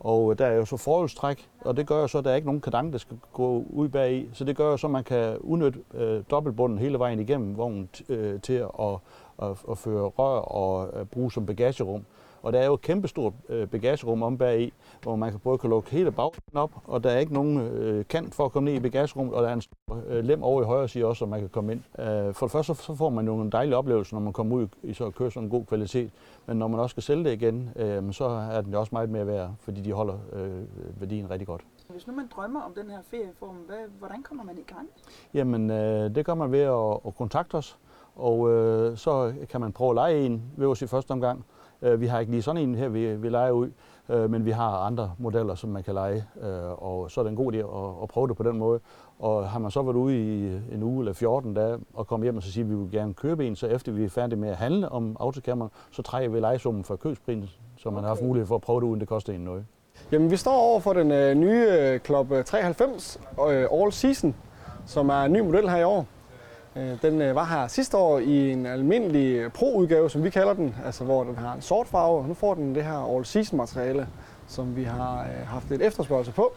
Og 0.00 0.30
øh, 0.30 0.38
der 0.38 0.46
er 0.46 0.56
jo 0.56 0.64
så 0.64 0.76
forholdstræk, 0.76 1.48
og 1.60 1.76
det 1.76 1.86
gør 1.86 2.00
jo 2.00 2.06
så, 2.06 2.18
at 2.18 2.24
der 2.24 2.30
er 2.30 2.34
ikke 2.34 2.46
nogen 2.46 2.60
kadang, 2.60 2.92
der 2.92 2.98
skal 2.98 3.16
gå 3.32 3.64
ud 3.70 3.88
bag 3.88 4.12
i. 4.12 4.30
Så 4.32 4.44
det 4.44 4.56
gør 4.56 4.70
jo 4.70 4.76
så, 4.76 4.86
at 4.86 4.90
man 4.90 5.04
kan 5.04 5.38
udnytte 5.38 5.80
øh, 5.94 6.22
dobbeltbunden 6.30 6.78
hele 6.78 6.98
vejen 6.98 7.20
igennem 7.20 7.56
vognen 7.56 7.88
øh, 8.08 8.40
til 8.40 8.52
at, 8.52 8.98
at, 9.42 9.64
at 9.70 9.78
føre 9.78 10.06
rør 10.06 10.38
og 10.40 11.00
at 11.00 11.10
bruge 11.10 11.32
som 11.32 11.46
bagagerum. 11.46 12.04
Og 12.42 12.52
der 12.52 12.58
er 12.58 12.66
jo 12.66 12.74
et 12.74 12.80
kæmpestort 12.80 13.32
øh, 13.48 13.68
bagagerum 13.68 14.22
om 14.22 14.38
bag 14.38 14.60
i, 14.60 14.72
hvor 15.02 15.16
man 15.16 15.30
kan 15.30 15.40
både 15.40 15.58
kan 15.58 15.70
lukke 15.70 15.90
hele 15.90 16.12
bagsiden 16.12 16.56
op, 16.56 16.70
og 16.84 17.04
der 17.04 17.10
er 17.10 17.18
ikke 17.18 17.34
nogen 17.34 17.58
øh, 17.58 18.04
kant 18.08 18.34
for 18.34 18.44
at 18.44 18.52
komme 18.52 18.70
ned 18.70 18.74
i 18.76 18.80
bagagerummet, 18.80 19.34
og 19.34 19.42
der 19.42 19.48
er 19.48 19.52
en 19.52 19.60
stor 19.60 20.02
øh, 20.08 20.24
lem 20.24 20.42
over 20.42 20.62
i 20.62 20.64
højre 20.64 20.88
side 20.88 21.04
også, 21.04 21.18
så 21.18 21.26
man 21.26 21.40
kan 21.40 21.48
komme 21.48 21.72
ind. 21.72 21.82
Øh, 21.98 22.34
for 22.34 22.46
det 22.46 22.52
første 22.52 22.74
så, 22.74 22.94
får 22.94 23.10
man 23.10 23.26
jo 23.26 23.40
en 23.40 23.52
dejlig 23.52 23.76
oplevelse, 23.76 24.14
når 24.14 24.20
man 24.20 24.32
kommer 24.32 24.56
ud 24.56 24.66
i 24.82 24.92
så 24.94 25.04
at 25.04 25.14
køre 25.14 25.30
sådan 25.30 25.44
en 25.44 25.50
god 25.50 25.64
kvalitet. 25.64 26.10
Men 26.46 26.56
når 26.56 26.68
man 26.68 26.80
også 26.80 26.94
skal 26.94 27.02
sælge 27.02 27.24
det 27.24 27.32
igen, 27.32 27.70
øh, 27.76 28.12
så 28.12 28.24
er 28.24 28.60
den 28.60 28.74
også 28.74 28.90
meget 28.92 29.10
mere 29.10 29.26
værd, 29.26 29.50
fordi 29.60 29.80
de 29.80 29.92
holder 29.92 30.18
øh, 30.32 30.62
værdien 31.00 31.30
rigtig 31.30 31.46
godt. 31.46 31.62
Hvis 31.88 32.06
nu 32.06 32.12
man 32.12 32.28
drømmer 32.36 32.60
om 32.60 32.74
den 32.74 32.90
her 32.90 32.98
ferieform, 33.10 33.56
hvad, 33.66 33.76
hvordan 33.98 34.22
kommer 34.22 34.44
man 34.44 34.58
i 34.58 34.72
gang? 34.74 34.88
Jamen, 35.34 35.70
øh, 35.70 36.14
det 36.14 36.26
gør 36.26 36.34
man 36.34 36.52
ved 36.52 36.60
at, 36.60 37.00
at 37.06 37.16
kontakte 37.16 37.54
os, 37.54 37.78
og 38.16 38.50
øh, 38.50 38.96
så 38.96 39.32
kan 39.50 39.60
man 39.60 39.72
prøve 39.72 39.90
at 39.90 39.94
lege 39.94 40.26
en 40.26 40.42
ved 40.56 40.66
os 40.66 40.82
i 40.82 40.86
første 40.86 41.10
omgang. 41.10 41.44
Øh, 41.82 42.00
vi 42.00 42.06
har 42.06 42.20
ikke 42.20 42.32
lige 42.32 42.42
sådan 42.42 42.62
en 42.62 42.74
her, 42.74 42.88
vi, 42.88 43.14
vi 43.14 43.28
leger 43.28 43.50
ud, 43.50 43.70
øh, 44.08 44.30
men 44.30 44.44
vi 44.44 44.50
har 44.50 44.70
andre 44.70 45.12
modeller, 45.18 45.54
som 45.54 45.70
man 45.70 45.82
kan 45.82 45.94
lege, 45.94 46.24
øh, 46.42 46.82
og 46.82 47.10
så 47.10 47.20
er 47.20 47.24
det 47.24 47.30
en 47.30 47.36
god 47.36 47.52
idé 47.52 47.56
at, 47.56 48.02
at 48.02 48.08
prøve 48.08 48.28
det 48.28 48.36
på 48.36 48.42
den 48.42 48.58
måde. 48.58 48.80
Og 49.18 49.50
har 49.50 49.58
man 49.58 49.70
så 49.70 49.82
været 49.82 49.96
ude 49.96 50.16
i 50.16 50.60
en 50.74 50.82
uge 50.82 51.00
eller 51.00 51.12
14 51.12 51.54
dage 51.54 51.78
og 51.94 52.06
komme 52.06 52.24
hjem 52.24 52.36
og 52.36 52.42
så 52.42 52.52
sige, 52.52 52.64
at 52.64 52.70
vi 52.70 52.74
vil 52.74 52.90
gerne 52.90 53.14
købe 53.14 53.46
en, 53.46 53.56
så 53.56 53.66
efter 53.66 53.92
vi 53.92 54.04
er 54.04 54.08
færdige 54.08 54.38
med 54.38 54.48
at 54.48 54.56
handle 54.56 54.88
om 54.88 55.16
autocammeren, 55.20 55.70
så 55.90 56.02
trækker 56.02 56.30
vi 56.30 56.40
lejesummen 56.40 56.84
for 56.84 56.96
købsprisen, 56.96 57.50
så 57.76 57.90
man 57.90 57.98
okay. 57.98 58.02
har 58.02 58.08
haft 58.08 58.22
mulighed 58.22 58.46
for 58.46 58.54
at 58.54 58.60
prøve 58.60 58.80
det 58.80 58.86
uden 58.86 59.00
det 59.00 59.08
koster 59.08 59.32
en 59.32 59.40
noget. 59.40 59.64
Jamen, 60.12 60.30
vi 60.30 60.36
står 60.36 60.56
over 60.56 60.80
for 60.80 60.92
den 60.92 61.10
øh, 61.10 61.34
nye 61.34 61.66
øh, 61.70 62.00
Club 62.00 62.32
93 62.44 63.20
øh, 63.50 63.66
All 63.72 63.92
Season, 63.92 64.34
som 64.86 65.08
er 65.08 65.22
en 65.22 65.32
ny 65.32 65.40
model 65.40 65.68
her 65.68 65.76
i 65.76 65.84
år. 65.84 66.06
Øh, 66.76 67.02
den 67.02 67.22
øh, 67.22 67.34
var 67.34 67.44
her 67.44 67.66
sidste 67.66 67.96
år 67.96 68.18
i 68.18 68.52
en 68.52 68.66
almindelig 68.66 69.52
pro-udgave, 69.52 70.10
som 70.10 70.24
vi 70.24 70.30
kalder 70.30 70.52
den, 70.52 70.74
altså 70.84 71.04
hvor 71.04 71.24
den 71.24 71.36
har 71.36 71.54
en 71.54 71.62
sort 71.62 71.88
farve. 71.88 72.28
Nu 72.28 72.34
får 72.34 72.54
den 72.54 72.74
det 72.74 72.84
her 72.84 73.18
all-season 73.18 73.56
materiale, 73.56 74.06
som 74.48 74.76
vi 74.76 74.82
har 74.84 75.20
øh, 75.20 75.46
haft 75.46 75.70
lidt 75.70 75.82
efterspørgsel 75.82 76.32
på, 76.34 76.52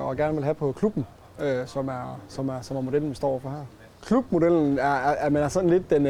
og 0.00 0.16
gerne 0.16 0.34
vil 0.34 0.44
have 0.44 0.54
på 0.54 0.72
klubben, 0.72 1.06
som 1.66 1.88
er, 1.88 2.20
som 2.28 2.48
er, 2.48 2.60
som 2.60 2.76
er 2.76 2.80
modellen, 2.80 3.10
vi 3.10 3.14
står 3.14 3.38
for 3.38 3.48
her. 3.48 3.64
Klubmodellen 4.02 4.78
er, 4.78 4.82
er, 4.82 5.30
er, 5.30 5.40
er 5.40 5.48
sådan 5.48 5.70
lidt 5.70 5.90
den, 5.90 6.04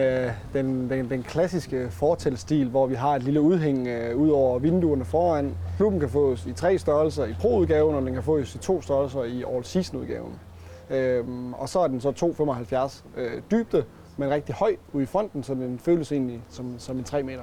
den, 0.55 0.90
den, 0.90 1.11
den 1.11 1.22
klassiske 1.22 1.87
fortælstil, 1.90 2.68
hvor 2.68 2.87
vi 2.87 2.94
har 2.94 3.16
et 3.16 3.22
lille 3.22 3.40
udhæng 3.40 3.88
ud 4.14 4.31
over 4.31 4.59
vinduerne 4.59 5.05
foran. 5.05 5.55
Klubben 5.77 6.00
kan 6.00 6.09
fås 6.09 6.46
i 6.46 6.53
tre 6.53 6.79
størrelser 6.79 7.24
i 7.24 7.35
pro-udgaven, 7.40 7.94
og 7.94 8.03
den 8.03 8.14
kan 8.14 8.22
fås 8.22 8.55
i 8.55 8.59
to 8.59 8.83
størrelser 8.83 9.22
i 9.24 9.42
all-season-udgaven. 9.42 10.33
Øhm, 10.90 11.55
og 11.55 11.68
så 11.68 11.79
er 11.79 11.88
den 11.88 12.01
så 12.01 12.11
2,75 13.16 13.20
øh, 13.20 13.42
dybde, 13.51 13.85
men 14.16 14.31
rigtig 14.31 14.55
høj 14.55 14.77
ude 14.92 15.03
i 15.03 15.07
fronten, 15.07 15.42
så 15.42 15.55
den 15.55 15.79
føles 15.79 16.12
egentlig 16.12 16.42
som, 16.49 16.75
som 16.79 16.99
en 16.99 17.05
3 17.05 17.23
meter. 17.23 17.42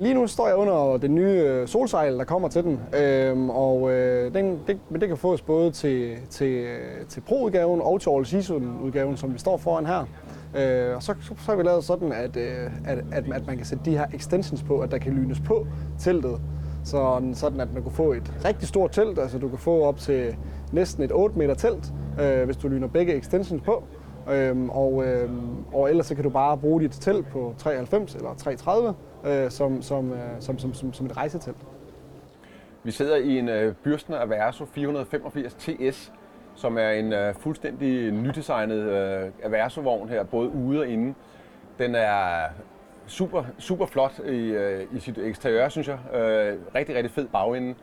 Lige 0.00 0.14
nu 0.14 0.26
står 0.26 0.46
jeg 0.46 0.56
under 0.56 0.96
den 0.96 1.14
nye 1.14 1.42
øh, 1.46 1.68
solsejl, 1.68 2.18
der 2.18 2.24
kommer 2.24 2.48
til 2.48 2.64
den, 2.64 2.80
øhm, 3.00 3.50
og 3.50 3.90
øh, 3.92 4.34
den, 4.34 4.60
det, 4.66 4.78
men 4.90 5.00
det 5.00 5.08
kan 5.08 5.16
fås 5.16 5.42
både 5.42 5.70
til, 5.70 6.16
til, 6.30 6.52
øh, 6.52 7.06
til 7.08 7.20
Pro-udgaven 7.20 7.80
og 7.80 8.00
til 8.00 8.10
All 8.10 8.26
Season-udgaven, 8.26 9.16
som 9.16 9.34
vi 9.34 9.38
står 9.38 9.56
foran 9.56 9.86
her. 9.86 10.04
Øh, 10.56 10.96
og 10.96 11.02
så, 11.02 11.14
så, 11.20 11.34
så 11.38 11.50
har 11.50 11.56
vi 11.56 11.62
lavet 11.62 11.84
sådan, 11.84 12.12
at, 12.12 12.36
øh, 12.36 12.70
at, 12.86 12.98
at, 13.12 13.24
at 13.32 13.46
man 13.46 13.56
kan 13.56 13.66
sætte 13.66 13.84
de 13.84 13.90
her 13.98 14.06
extensions 14.14 14.62
på, 14.62 14.80
at 14.80 14.90
der 14.90 14.98
kan 14.98 15.12
lynes 15.12 15.40
på 15.40 15.66
teltet. 15.98 16.40
Så, 16.84 17.20
sådan 17.34 17.60
at 17.60 17.74
man 17.74 17.82
kan 17.82 17.92
få 17.92 18.12
et 18.12 18.32
rigtig 18.44 18.68
stort 18.68 18.90
telt, 18.92 19.18
altså 19.18 19.38
du 19.38 19.48
kan 19.48 19.58
få 19.58 19.82
op 19.82 19.96
til 19.96 20.36
næsten 20.72 21.02
et 21.02 21.12
8 21.12 21.38
meter 21.38 21.54
telt, 21.54 21.92
øh, 22.20 22.44
hvis 22.44 22.56
du 22.56 22.68
lyner 22.68 22.88
begge 22.88 23.14
extensions 23.14 23.62
på. 23.62 23.84
Øhm, 24.30 24.70
og, 24.70 25.04
øhm, 25.06 25.64
og 25.72 25.90
ellers 25.90 26.06
så 26.06 26.14
kan 26.14 26.24
du 26.24 26.30
bare 26.30 26.58
bruge 26.58 26.80
dit 26.80 26.90
telt 26.90 27.28
på 27.28 27.54
93 27.58 28.14
eller 28.14 28.34
330 28.34 28.94
øh, 29.24 29.50
som, 29.50 29.82
som, 29.82 30.12
øh, 30.12 30.18
som, 30.40 30.58
som, 30.58 30.74
som, 30.74 30.92
som 30.92 31.06
et 31.06 31.16
rejsetelt. 31.16 31.56
Vi 32.84 32.90
sidder 32.90 33.16
i 33.16 33.38
en 33.38 33.48
øh, 33.48 33.74
Bürstner 33.86 34.14
Averso 34.14 34.64
485 34.64 35.54
TS, 35.54 36.12
som 36.54 36.78
er 36.78 36.90
en 36.90 37.12
øh, 37.12 37.34
fuldstændig 37.34 38.12
nydesignet 38.12 38.78
øh, 38.78 39.30
Averso-vogn 39.42 40.08
her, 40.08 40.24
både 40.24 40.48
ude 40.48 40.80
og 40.80 40.88
inde. 40.88 41.14
Den 41.78 41.94
er 41.94 42.44
super, 43.06 43.44
super 43.58 43.86
flot 43.86 44.18
i, 44.18 44.48
øh, 44.48 44.86
i 44.92 44.98
sit 44.98 45.18
eksteriør, 45.18 45.68
synes 45.68 45.88
jeg. 45.88 45.98
Øh, 46.14 46.58
rigtig, 46.74 46.96
rigtig 46.96 47.10
fed 47.10 47.26
bagende. 47.28 47.74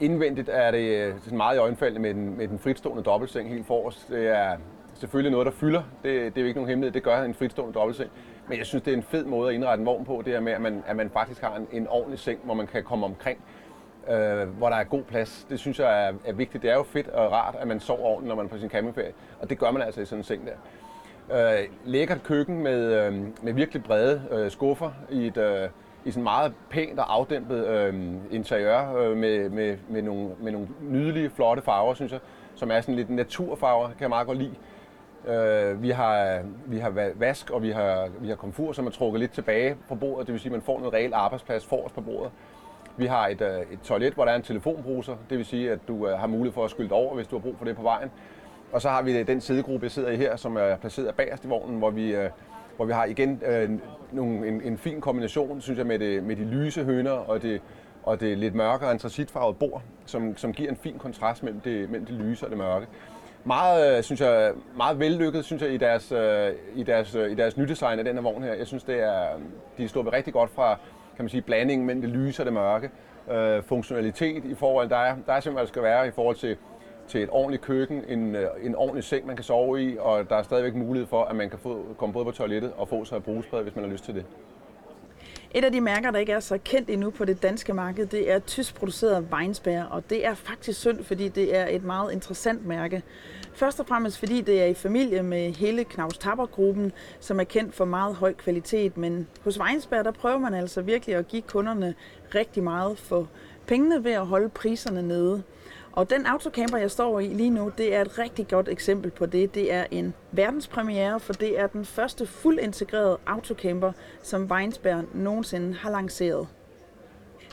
Indvendigt 0.00 0.48
er 0.52 0.70
det 0.70 0.78
øh, 0.78 1.14
sådan 1.22 1.36
meget 1.36 1.56
i 1.56 1.58
øjenfaldende 1.58 2.00
med 2.00 2.14
den, 2.14 2.36
med 2.36 2.48
den 2.48 2.58
fritstående 2.58 3.02
dobbeltseng 3.02 3.48
helt 3.48 3.66
forrest. 3.66 4.08
Det 4.08 4.28
er 4.28 4.56
selvfølgelig 4.94 5.32
noget, 5.32 5.46
der 5.46 5.52
fylder. 5.52 5.82
Det, 6.02 6.34
det 6.34 6.36
er 6.36 6.42
jo 6.42 6.46
ikke 6.46 6.58
nogen 6.58 6.68
hemmelighed. 6.68 6.92
Det 6.92 7.02
gør 7.02 7.22
en 7.22 7.34
fritstående 7.34 7.74
dobbeltseng. 7.74 8.10
Men 8.48 8.58
jeg 8.58 8.66
synes, 8.66 8.82
det 8.84 8.92
er 8.92 8.96
en 8.96 9.02
fed 9.02 9.24
måde 9.24 9.48
at 9.48 9.54
indrette 9.54 9.80
en 9.80 9.86
vogn 9.86 10.04
på. 10.04 10.22
Det 10.24 10.34
er 10.34 10.40
med, 10.40 10.52
at 10.52 10.60
man, 10.60 10.82
at 10.86 10.96
man 10.96 11.10
faktisk 11.10 11.42
har 11.42 11.56
en, 11.56 11.66
en 11.72 11.88
ordentlig 11.88 12.18
seng, 12.18 12.38
hvor 12.44 12.54
man 12.54 12.66
kan 12.66 12.84
komme 12.84 13.06
omkring. 13.06 13.38
Øh, 14.10 14.48
hvor 14.48 14.68
der 14.68 14.76
er 14.76 14.84
god 14.84 15.02
plads. 15.02 15.46
Det 15.50 15.60
synes 15.60 15.78
jeg 15.78 16.08
er, 16.08 16.12
er 16.24 16.32
vigtigt. 16.32 16.62
Det 16.62 16.70
er 16.70 16.74
jo 16.74 16.82
fedt 16.82 17.08
og 17.08 17.32
rart, 17.32 17.56
at 17.58 17.68
man 17.68 17.80
sover 17.80 18.00
ordentligt, 18.00 18.28
når 18.28 18.36
man 18.36 18.44
er 18.44 18.48
på 18.48 18.58
sin 18.58 18.70
campingferie. 18.70 19.12
Og 19.40 19.50
det 19.50 19.58
gør 19.58 19.70
man 19.70 19.82
altså 19.82 20.00
i 20.00 20.04
sådan 20.04 20.20
en 20.20 20.24
seng 20.24 20.42
der. 20.46 20.54
Øh, 21.32 21.68
lækkert 21.84 22.22
køkken 22.22 22.62
med, 22.62 23.06
øh, 23.06 23.14
med 23.42 23.52
virkelig 23.52 23.82
brede 23.84 24.22
øh, 24.30 24.50
skuffer 24.50 24.90
i 25.10 25.26
et, 25.26 25.36
øh, 25.36 25.68
i 26.04 26.10
sådan 26.10 26.22
meget 26.22 26.52
pænt 26.70 26.98
og 26.98 27.14
afdæmpet 27.14 27.66
øh, 27.66 27.94
interiør 28.30 28.96
øh, 28.96 29.16
med, 29.16 29.48
med, 29.48 29.76
med, 29.88 30.02
nogle, 30.02 30.30
med 30.40 30.52
nogle 30.52 30.68
nydelige, 30.80 31.30
flotte 31.30 31.62
farver, 31.62 31.94
synes 31.94 32.12
jeg, 32.12 32.20
som 32.54 32.70
er 32.70 32.80
sådan 32.80 32.94
lidt 32.94 33.10
naturfarver, 33.10 33.86
kan 33.88 34.00
jeg 34.00 34.08
meget 34.08 34.26
godt 34.26 34.38
lide. 34.38 34.54
Øh, 35.28 35.82
vi, 35.82 35.90
har, 35.90 36.40
vi 36.66 36.78
har 36.78 37.12
vask, 37.14 37.50
og 37.50 37.62
vi 37.62 37.70
har, 37.70 38.08
vi 38.20 38.28
har 38.28 38.36
komfur, 38.36 38.72
som 38.72 38.86
er 38.86 38.90
trukket 38.90 39.20
lidt 39.20 39.32
tilbage 39.32 39.76
på 39.88 39.94
bordet, 39.94 40.26
det 40.26 40.32
vil 40.32 40.40
sige, 40.40 40.50
at 40.50 40.52
man 40.52 40.62
får 40.62 40.78
noget 40.78 40.94
reelt 40.94 41.14
arbejdsplads 41.14 41.66
forrest 41.66 41.94
på 41.94 42.00
bordet. 42.00 42.32
Vi 42.96 43.06
har 43.06 43.28
et, 43.28 43.40
øh, 43.40 43.72
et 43.72 43.80
toilet, 43.82 44.14
hvor 44.14 44.24
der 44.24 44.32
er 44.32 44.36
en 44.36 44.42
telefonbruser, 44.42 45.16
det 45.30 45.38
vil 45.38 45.46
sige, 45.46 45.72
at 45.72 45.78
du 45.88 46.08
øh, 46.08 46.18
har 46.18 46.26
mulighed 46.26 46.52
for 46.52 46.64
at 46.64 46.70
skylde 46.70 46.92
over, 46.92 47.14
hvis 47.14 47.26
du 47.26 47.36
har 47.36 47.40
brug 47.40 47.58
for 47.58 47.64
det 47.64 47.76
på 47.76 47.82
vejen. 47.82 48.10
Og 48.72 48.82
så 48.82 48.88
har 48.88 49.02
vi 49.02 49.18
øh, 49.18 49.26
den 49.26 49.40
sidegruppe, 49.40 49.84
jeg 49.84 49.90
sidder 49.90 50.10
i 50.10 50.16
her, 50.16 50.36
som 50.36 50.56
er 50.56 50.76
placeret 50.76 51.14
bagerst 51.14 51.44
i 51.44 51.48
vognen, 51.48 51.78
hvor 51.78 51.90
vi 51.90 52.14
øh, 52.14 52.30
hvor 52.76 52.84
vi 52.84 52.92
har 52.92 53.04
igen 53.04 53.42
øh, 53.46 53.70
nogle, 54.12 54.48
en, 54.48 54.62
en 54.62 54.78
fin 54.78 55.00
kombination, 55.00 55.60
synes 55.60 55.78
jeg, 55.78 55.86
med, 55.86 55.98
det, 55.98 56.24
med 56.24 56.36
de 56.36 56.44
lyse 56.44 56.84
høner 56.84 57.10
og 57.10 57.42
det, 57.42 57.60
og 58.02 58.20
det 58.20 58.38
lidt 58.38 58.54
mørkere 58.54 58.90
antracitfarvede 58.90 59.54
bord, 59.54 59.82
som, 60.06 60.36
som 60.36 60.52
giver 60.52 60.70
en 60.70 60.76
fin 60.76 60.98
kontrast 60.98 61.42
mellem 61.42 61.60
det, 61.60 61.90
mellem 61.90 62.06
det 62.06 62.14
lyse 62.14 62.46
og 62.46 62.50
det 62.50 62.58
mørke. 62.58 62.86
Meget, 63.44 63.96
øh, 63.96 64.02
synes 64.02 64.20
jeg, 64.20 64.52
meget 64.76 64.98
vellykket, 64.98 65.44
synes 65.44 65.62
jeg, 65.62 65.72
i 65.72 65.76
deres, 65.76 66.12
øh, 66.12 66.52
i 66.74 66.82
deres, 66.82 67.14
øh, 67.14 67.30
i 67.30 67.34
deres 67.34 67.56
nydesign 67.56 67.98
af 67.98 68.04
den 68.04 68.14
her 68.14 68.22
vogn 68.22 68.42
her. 68.42 68.54
Jeg 68.54 68.66
synes, 68.66 68.84
det 68.84 69.02
er, 69.02 69.26
de 69.78 69.88
står 69.88 70.12
rigtig 70.12 70.32
godt 70.32 70.50
fra 70.50 70.78
kan 71.16 71.24
man 71.24 71.28
sige, 71.28 71.42
blandingen 71.42 71.86
mellem 71.86 72.02
det 72.02 72.10
lyse 72.10 72.42
og 72.42 72.46
det 72.46 72.52
mørke. 72.52 72.90
Øh, 73.30 73.62
funktionalitet 73.62 74.44
i 74.44 74.54
forhold, 74.54 74.88
der 74.88 74.96
er, 74.96 75.16
der 75.26 75.32
er 75.32 75.40
simpelthen, 75.40 75.66
der 75.66 75.72
skal 75.72 75.82
være 75.82 76.08
i 76.08 76.10
forhold 76.10 76.36
til, 76.36 76.56
til 77.08 77.22
et 77.22 77.28
ordentligt 77.32 77.62
køkken, 77.62 78.04
en, 78.08 78.34
øh, 78.34 78.46
en 78.62 78.74
ordentlig 78.74 79.04
seng, 79.04 79.26
man 79.26 79.36
kan 79.36 79.44
sove 79.44 79.82
i, 79.82 79.96
og 79.98 80.30
der 80.30 80.36
er 80.36 80.42
stadigvæk 80.42 80.74
mulighed 80.74 81.08
for, 81.08 81.24
at 81.24 81.36
man 81.36 81.50
kan 81.50 81.58
få, 81.58 81.84
komme 81.98 82.12
både 82.12 82.24
på 82.24 82.30
toilettet 82.30 82.72
og 82.76 82.88
få 82.88 83.04
sig 83.04 83.16
et 83.16 83.24
brugsbad, 83.24 83.62
hvis 83.62 83.74
man 83.74 83.84
har 83.84 83.92
lyst 83.92 84.04
til 84.04 84.14
det. 84.14 84.24
Et 85.54 85.64
af 85.64 85.72
de 85.72 85.80
mærker, 85.80 86.10
der 86.10 86.18
ikke 86.18 86.32
er 86.32 86.40
så 86.40 86.58
kendt 86.64 86.90
endnu 86.90 87.10
på 87.10 87.24
det 87.24 87.42
danske 87.42 87.72
marked, 87.72 88.06
det 88.06 88.32
er 88.32 88.38
tysk 88.38 88.74
produceret 88.74 89.26
Weinsberg, 89.32 89.86
og 89.90 90.10
det 90.10 90.26
er 90.26 90.34
faktisk 90.34 90.80
synd, 90.80 91.04
fordi 91.04 91.28
det 91.28 91.56
er 91.56 91.66
et 91.66 91.84
meget 91.84 92.12
interessant 92.12 92.66
mærke. 92.66 93.02
Først 93.52 93.80
og 93.80 93.86
fremmest 93.86 94.18
fordi 94.18 94.40
det 94.40 94.62
er 94.62 94.66
i 94.66 94.74
familie 94.74 95.22
med 95.22 95.52
hele 95.52 95.84
Knaus 95.84 96.18
Tapper-gruppen, 96.18 96.92
som 97.20 97.40
er 97.40 97.44
kendt 97.44 97.74
for 97.74 97.84
meget 97.84 98.14
høj 98.14 98.32
kvalitet, 98.32 98.96
men 98.96 99.28
hos 99.44 99.60
Weinsberg, 99.60 100.04
der 100.04 100.10
prøver 100.10 100.38
man 100.38 100.54
altså 100.54 100.82
virkelig 100.82 101.16
at 101.16 101.28
give 101.28 101.42
kunderne 101.42 101.94
rigtig 102.34 102.62
meget 102.62 102.98
for 102.98 103.28
pengene 103.66 104.04
ved 104.04 104.12
at 104.12 104.26
holde 104.26 104.48
priserne 104.48 105.02
nede. 105.02 105.42
Og 105.96 106.10
den 106.10 106.26
autocamper, 106.26 106.78
jeg 106.78 106.90
står 106.90 107.20
i 107.20 107.26
lige 107.26 107.50
nu, 107.50 107.72
det 107.78 107.94
er 107.94 108.00
et 108.00 108.18
rigtig 108.18 108.48
godt 108.48 108.68
eksempel 108.68 109.10
på 109.10 109.26
det. 109.26 109.54
Det 109.54 109.72
er 109.72 109.84
en 109.90 110.14
verdenspremiere, 110.32 111.20
for 111.20 111.32
det 111.32 111.58
er 111.58 111.66
den 111.66 111.84
første 111.84 112.26
fuldt 112.26 112.60
integrerede 112.60 113.18
autocamper, 113.26 113.92
som 114.22 114.50
Weinsberg 114.50 115.04
nogensinde 115.14 115.74
har 115.74 115.90
lanceret. 115.90 116.48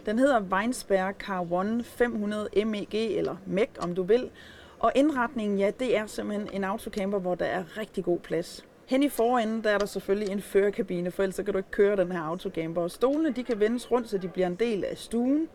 Den 0.06 0.19
hedder 0.19 0.41
Weinsberg 0.41 1.15
Car 1.19 1.51
One 1.51 1.84
500 1.84 2.49
MEG, 2.65 2.93
eller 2.93 3.36
MEG 3.45 3.69
om 3.80 3.95
du 3.95 4.04
vil. 4.04 4.30
Og 4.80 4.91
indretningen, 4.95 5.60
ja, 5.60 5.71
det 5.80 5.97
er 5.97 6.06
simpelthen 6.06 6.49
en 6.54 6.63
autocamper, 6.63 7.19
hvor 7.19 7.36
der 7.36 7.45
er 7.45 7.77
rigtig 7.77 8.04
god 8.04 8.19
plads. 8.19 8.65
Hen 8.86 9.04
i 9.04 9.10
forenden, 9.10 9.63
der 9.63 9.69
er 9.69 9.77
der 9.77 9.86
selvfølgelig 9.86 10.32
en 10.32 10.41
førerkabine, 10.41 11.12
for 11.12 11.23
ellers 11.23 11.36
kan 11.36 11.45
du 11.45 11.58
ikke 11.58 11.71
køre 11.71 11.95
den 11.95 12.12
her 12.12 12.21
autocamper. 12.21 12.82
Og 12.82 12.91
stolene, 12.91 13.32
de 13.32 13.43
kan 13.43 13.60
vendes 13.60 13.91
rundt, 13.91 14.10
så 14.10 14.17
de 14.17 14.27
bliver 14.27 14.47
en 14.47 14.56
del 14.56 14.84
af 14.84 14.97
stuen. 14.97 15.47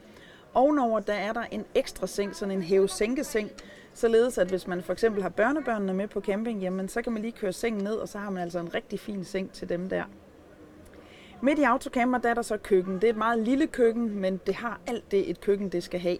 Ovenover 0.56 1.00
der 1.00 1.12
er 1.12 1.32
der 1.32 1.42
en 1.50 1.64
ekstra 1.74 2.06
seng, 2.06 2.36
sådan 2.36 2.54
en 2.54 2.62
hæve-sænke-seng, 2.62 3.50
således 3.94 4.38
at 4.38 4.48
hvis 4.48 4.66
man 4.66 4.82
for 4.82 4.92
eksempel 4.92 5.22
har 5.22 5.28
børnebørnene 5.28 5.94
med 5.94 6.08
på 6.08 6.20
camping, 6.20 6.60
jamen 6.60 6.88
så 6.88 7.02
kan 7.02 7.12
man 7.12 7.22
lige 7.22 7.32
køre 7.32 7.52
sengen 7.52 7.84
ned, 7.84 7.94
og 7.94 8.08
så 8.08 8.18
har 8.18 8.30
man 8.30 8.42
altså 8.42 8.58
en 8.58 8.74
rigtig 8.74 9.00
fin 9.00 9.24
seng 9.24 9.52
til 9.52 9.68
dem 9.68 9.88
der. 9.88 10.04
Midt 11.42 11.58
i 11.58 11.62
autocamper, 11.62 12.18
der 12.18 12.30
er 12.30 12.34
der 12.34 12.42
så 12.42 12.56
køkken. 12.56 12.94
Det 12.94 13.04
er 13.04 13.10
et 13.10 13.16
meget 13.16 13.38
lille 13.38 13.66
køkken, 13.66 14.20
men 14.20 14.40
det 14.46 14.54
har 14.54 14.80
alt 14.86 15.10
det, 15.10 15.30
et 15.30 15.40
køkken 15.40 15.68
det 15.68 15.82
skal 15.82 16.00
have. 16.00 16.18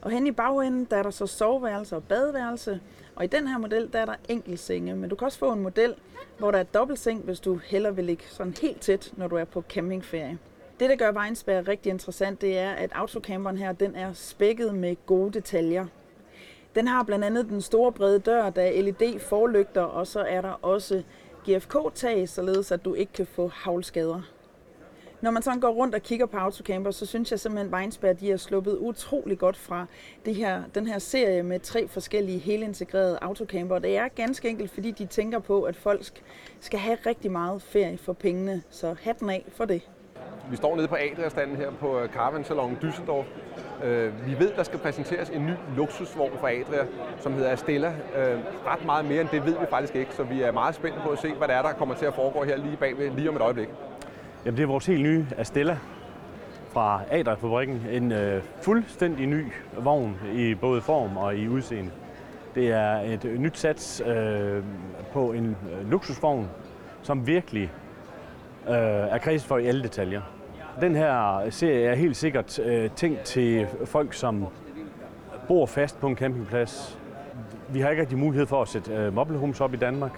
Og 0.00 0.10
hen 0.10 0.26
i 0.26 0.32
bagenden, 0.32 0.84
der 0.84 0.96
er 0.96 1.02
der 1.02 1.10
så 1.10 1.26
soveværelse 1.26 1.96
og 1.96 2.04
badeværelse. 2.04 2.80
Og 3.14 3.24
i 3.24 3.26
den 3.26 3.48
her 3.48 3.58
model, 3.58 3.92
der 3.92 3.98
er 3.98 4.04
der 4.04 4.14
enkelt 4.28 4.60
senge. 4.60 4.96
Men 4.96 5.10
du 5.10 5.16
kan 5.16 5.26
også 5.26 5.38
få 5.38 5.52
en 5.52 5.62
model, 5.62 5.94
hvor 6.38 6.50
der 6.50 6.58
er 6.58 6.62
dobbeltseng, 6.62 7.22
hvis 7.24 7.40
du 7.40 7.56
heller 7.56 7.90
vil 7.90 8.04
ligge 8.04 8.24
sådan 8.28 8.54
helt 8.62 8.80
tæt, 8.80 9.12
når 9.16 9.28
du 9.28 9.36
er 9.36 9.44
på 9.44 9.62
campingferie. 9.68 10.38
Det, 10.82 10.90
der 10.90 10.96
gør 10.96 11.12
Weinsberg 11.12 11.68
rigtig 11.68 11.90
interessant, 11.90 12.40
det 12.40 12.58
er, 12.58 12.70
at 12.70 12.92
autocamperen 12.92 13.58
her, 13.58 13.72
den 13.72 13.96
er 13.96 14.12
spækket 14.12 14.74
med 14.74 14.96
gode 15.06 15.32
detaljer. 15.32 15.86
Den 16.74 16.88
har 16.88 17.02
blandt 17.02 17.24
andet 17.24 17.48
den 17.48 17.60
store 17.60 17.92
brede 17.92 18.18
dør, 18.18 18.50
der 18.50 18.62
er 18.62 18.82
LED-forlygter, 18.82 19.82
og 19.82 20.06
så 20.06 20.20
er 20.20 20.40
der 20.40 20.58
også 20.62 21.02
GFK-tag, 21.48 22.28
således 22.28 22.72
at 22.72 22.84
du 22.84 22.94
ikke 22.94 23.12
kan 23.12 23.26
få 23.26 23.48
havlskader. 23.48 24.20
Når 25.20 25.30
man 25.30 25.42
sådan 25.42 25.60
går 25.60 25.68
rundt 25.68 25.94
og 25.94 26.02
kigger 26.02 26.26
på 26.26 26.36
autocamper, 26.36 26.90
så 26.90 27.06
synes 27.06 27.30
jeg 27.30 27.40
simpelthen, 27.40 27.74
at 27.74 27.74
Weinsberg 27.74 28.20
de 28.20 28.32
er 28.32 28.36
sluppet 28.36 28.78
utrolig 28.78 29.38
godt 29.38 29.56
fra 29.56 29.86
det 30.24 30.34
her, 30.34 30.62
den 30.74 30.86
her 30.86 30.98
serie 30.98 31.42
med 31.42 31.60
tre 31.60 31.88
forskellige 31.88 32.38
helintegrerede 32.38 33.18
autocamper. 33.22 33.78
Det 33.78 33.96
er 33.96 34.08
ganske 34.08 34.48
enkelt, 34.48 34.70
fordi 34.70 34.90
de 34.90 35.06
tænker 35.06 35.38
på, 35.38 35.62
at 35.62 35.76
folk 35.76 36.22
skal 36.60 36.78
have 36.78 36.98
rigtig 37.06 37.30
meget 37.30 37.62
ferie 37.62 37.98
for 37.98 38.12
pengene. 38.12 38.62
Så 38.70 38.96
hatten 39.00 39.30
af 39.30 39.44
for 39.48 39.64
det. 39.64 39.82
Vi 40.50 40.56
står 40.56 40.76
nede 40.76 40.88
på 40.88 40.94
Adria-standen 40.94 41.56
her 41.56 41.70
på 41.70 42.00
øh, 42.00 42.08
Caravan 42.08 42.44
Salon 42.44 42.78
Düsseldorf. 42.82 43.24
Øh, 43.86 44.26
vi 44.26 44.38
ved, 44.38 44.52
der 44.56 44.62
skal 44.62 44.78
præsenteres 44.78 45.30
en 45.30 45.46
ny 45.46 45.52
luksusvogn 45.76 46.32
fra 46.40 46.50
Adria, 46.50 46.86
som 47.20 47.32
hedder 47.32 47.56
Stella. 47.56 47.88
Øh, 47.88 48.38
ret 48.66 48.86
meget 48.86 49.04
mere 49.04 49.20
end 49.20 49.28
det 49.28 49.44
ved 49.44 49.52
vi 49.60 49.66
faktisk 49.70 49.96
ikke, 49.96 50.14
så 50.14 50.22
vi 50.22 50.42
er 50.42 50.52
meget 50.52 50.74
spændte 50.74 51.00
på 51.04 51.08
at 51.10 51.18
se, 51.18 51.32
hvad 51.32 51.48
der 51.48 51.54
er, 51.54 51.62
der 51.62 51.72
kommer 51.72 51.94
til 51.94 52.06
at 52.06 52.14
foregå 52.14 52.44
her 52.44 52.56
lige 52.56 52.76
bagved, 52.76 53.10
lige 53.10 53.28
om 53.28 53.36
et 53.36 53.42
øjeblik. 53.42 53.68
Jamen, 54.44 54.56
det 54.56 54.62
er 54.62 54.66
vores 54.66 54.86
helt 54.86 55.02
nye 55.02 55.26
Astella 55.38 55.78
fra 56.72 57.00
Adria-fabrikken. 57.10 57.86
En 57.90 58.12
øh, 58.12 58.42
fuldstændig 58.62 59.26
ny 59.26 59.44
vogn 59.78 60.20
i 60.34 60.54
både 60.54 60.80
form 60.80 61.16
og 61.16 61.36
i 61.36 61.48
udseende. 61.48 61.90
Det 62.54 62.72
er 62.72 62.96
et 62.96 63.24
nyt 63.38 63.58
sats 63.58 64.02
øh, 64.06 64.62
på 65.12 65.32
en 65.32 65.56
øh, 65.72 65.90
luksusvogn, 65.90 66.48
som 67.02 67.26
virkelig 67.26 67.70
øh, 68.68 68.74
er 68.74 69.18
kredset 69.18 69.48
for 69.48 69.58
i 69.58 69.66
alle 69.66 69.82
detaljer. 69.82 70.20
Den 70.80 70.96
her 70.96 71.50
serie 71.50 71.86
er 71.86 71.94
helt 71.94 72.16
sikkert 72.16 72.58
øh, 72.58 72.90
tænkt 72.90 73.20
til 73.20 73.66
folk, 73.84 74.14
som 74.14 74.46
bor 75.48 75.66
fast 75.66 76.00
på 76.00 76.06
en 76.06 76.16
campingplads. 76.16 76.98
Vi 77.68 77.80
har 77.80 77.90
ikke 77.90 78.02
rigtig 78.02 78.18
mulighed 78.18 78.46
for 78.46 78.62
at 78.62 78.68
sætte 78.68 78.92
øh, 78.92 79.14
mobile 79.14 79.38
homes 79.38 79.60
op 79.60 79.74
i 79.74 79.76
Danmark. 79.76 80.12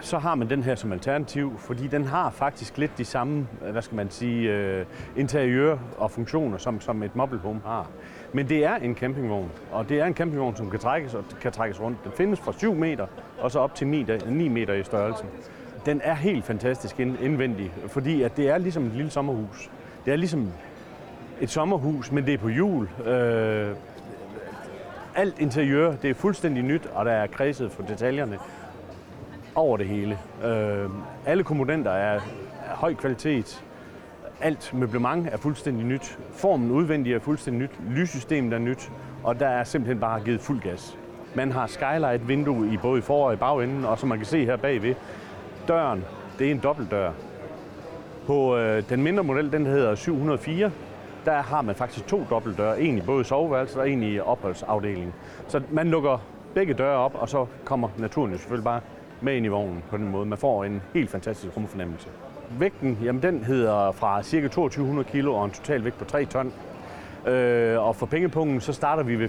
Så 0.00 0.18
har 0.18 0.34
man 0.34 0.50
den 0.50 0.62
her 0.62 0.74
som 0.74 0.92
alternativ, 0.92 1.58
fordi 1.58 1.86
den 1.86 2.04
har 2.04 2.30
faktisk 2.30 2.78
lidt 2.78 2.98
de 2.98 3.04
samme, 3.04 3.46
hvad 3.70 3.82
skal 3.82 3.96
man 3.96 4.10
sige, 4.10 4.50
øh, 4.50 4.86
interiør 5.16 5.78
og 5.98 6.10
funktioner, 6.10 6.58
som, 6.58 6.80
som 6.80 7.02
et 7.02 7.16
mobile 7.16 7.40
home 7.40 7.60
har. 7.64 7.90
Men 8.32 8.48
det 8.48 8.64
er 8.64 8.76
en 8.76 8.94
campingvogn, 8.94 9.50
og 9.72 9.88
det 9.88 10.00
er 10.00 10.04
en 10.04 10.14
campingvogn, 10.14 10.56
som 10.56 10.70
kan 10.70 10.80
trækkes, 10.80 11.14
og 11.14 11.24
kan 11.40 11.52
trækkes 11.52 11.80
rundt. 11.80 12.04
Den 12.04 12.12
findes 12.12 12.40
fra 12.40 12.52
7 12.52 12.74
meter 12.74 13.06
og 13.38 13.50
så 13.50 13.58
op 13.58 13.74
til 13.74 13.86
9, 13.86 14.06
9 14.26 14.48
meter 14.48 14.74
i 14.74 14.82
størrelsen 14.82 15.28
den 15.86 16.00
er 16.04 16.14
helt 16.14 16.44
fantastisk 16.44 17.00
indvendig, 17.00 17.72
fordi 17.88 18.22
at 18.22 18.36
det 18.36 18.48
er 18.50 18.58
ligesom 18.58 18.86
et 18.86 18.92
lille 18.92 19.10
sommerhus. 19.10 19.70
Det 20.04 20.12
er 20.12 20.16
ligesom 20.16 20.52
et 21.40 21.50
sommerhus, 21.50 22.12
men 22.12 22.26
det 22.26 22.34
er 22.34 22.38
på 22.38 22.48
hjul. 22.48 22.88
Øh, 23.06 23.74
alt 25.16 25.38
interiør, 25.38 25.96
det 25.96 26.10
er 26.10 26.14
fuldstændig 26.14 26.62
nyt, 26.62 26.86
og 26.94 27.04
der 27.04 27.12
er 27.12 27.26
kredset 27.26 27.72
for 27.72 27.82
detaljerne 27.82 28.38
over 29.54 29.76
det 29.76 29.86
hele. 29.86 30.18
Øh, 30.44 30.90
alle 31.26 31.44
komponenter 31.44 31.90
er 31.90 32.14
af 32.14 32.76
høj 32.76 32.94
kvalitet. 32.94 33.64
Alt 34.40 34.74
møblement 34.74 35.28
er 35.32 35.36
fuldstændig 35.36 35.86
nyt. 35.86 36.18
Formen 36.32 36.70
udvendig 36.70 37.14
er 37.14 37.18
fuldstændig 37.18 37.62
nyt. 37.62 37.96
Lyssystemet 37.96 38.52
er 38.52 38.58
nyt. 38.58 38.90
Og 39.24 39.40
der 39.40 39.48
er 39.48 39.64
simpelthen 39.64 40.00
bare 40.00 40.20
givet 40.20 40.40
fuld 40.40 40.60
gas. 40.60 40.98
Man 41.34 41.52
har 41.52 41.66
skylight 41.66 42.28
vindue 42.28 42.72
i 42.72 42.76
både 42.76 42.98
i 42.98 43.02
for- 43.02 43.26
og 43.26 43.32
i 43.32 43.36
bagenden, 43.36 43.84
og 43.84 43.98
som 43.98 44.08
man 44.08 44.18
kan 44.18 44.26
se 44.26 44.44
her 44.44 44.56
bagved, 44.56 44.94
døren, 45.70 46.04
det 46.38 46.46
er 46.46 46.50
en 46.50 46.58
dobbeltdør. 46.58 47.10
På 48.26 48.56
øh, 48.56 48.82
den 48.88 49.02
mindre 49.02 49.24
model, 49.24 49.52
den 49.52 49.66
hedder 49.66 49.94
704, 49.94 50.70
der 51.24 51.42
har 51.42 51.62
man 51.62 51.74
faktisk 51.74 52.06
to 52.06 52.26
dobbeltdøre. 52.30 52.80
En 52.80 52.98
i 52.98 53.00
både 53.00 53.24
soveværelset 53.24 53.78
og 53.78 53.90
en 53.90 54.02
i 54.02 54.18
opholdsafdelingen. 54.18 55.12
Så 55.48 55.62
man 55.70 55.88
lukker 55.88 56.18
begge 56.54 56.74
døre 56.74 56.96
op, 56.96 57.14
og 57.14 57.28
så 57.28 57.46
kommer 57.64 57.88
naturen 57.98 58.32
jo 58.32 58.38
selvfølgelig 58.38 58.64
bare 58.64 58.80
med 59.20 59.36
ind 59.36 59.46
i 59.46 59.48
vognen 59.48 59.82
på 59.90 59.96
den 59.96 60.08
måde. 60.08 60.26
Man 60.26 60.38
får 60.38 60.64
en 60.64 60.82
helt 60.94 61.10
fantastisk 61.10 61.56
rumfornemmelse. 61.56 62.08
Vægten, 62.58 62.98
jamen 63.04 63.22
den 63.22 63.44
hedder 63.44 63.92
fra 63.92 64.22
ca. 64.22 64.48
2200 64.48 65.08
kg 65.08 65.28
og 65.28 65.44
en 65.44 65.50
total 65.50 65.84
vægt 65.84 65.98
på 65.98 66.04
3 66.04 66.24
ton. 66.24 66.52
Øh, 67.26 67.86
og 67.86 67.96
for 67.96 68.06
pengepunkten, 68.06 68.60
så 68.60 68.72
starter 68.72 69.02
vi 69.02 69.18
ved 69.18 69.28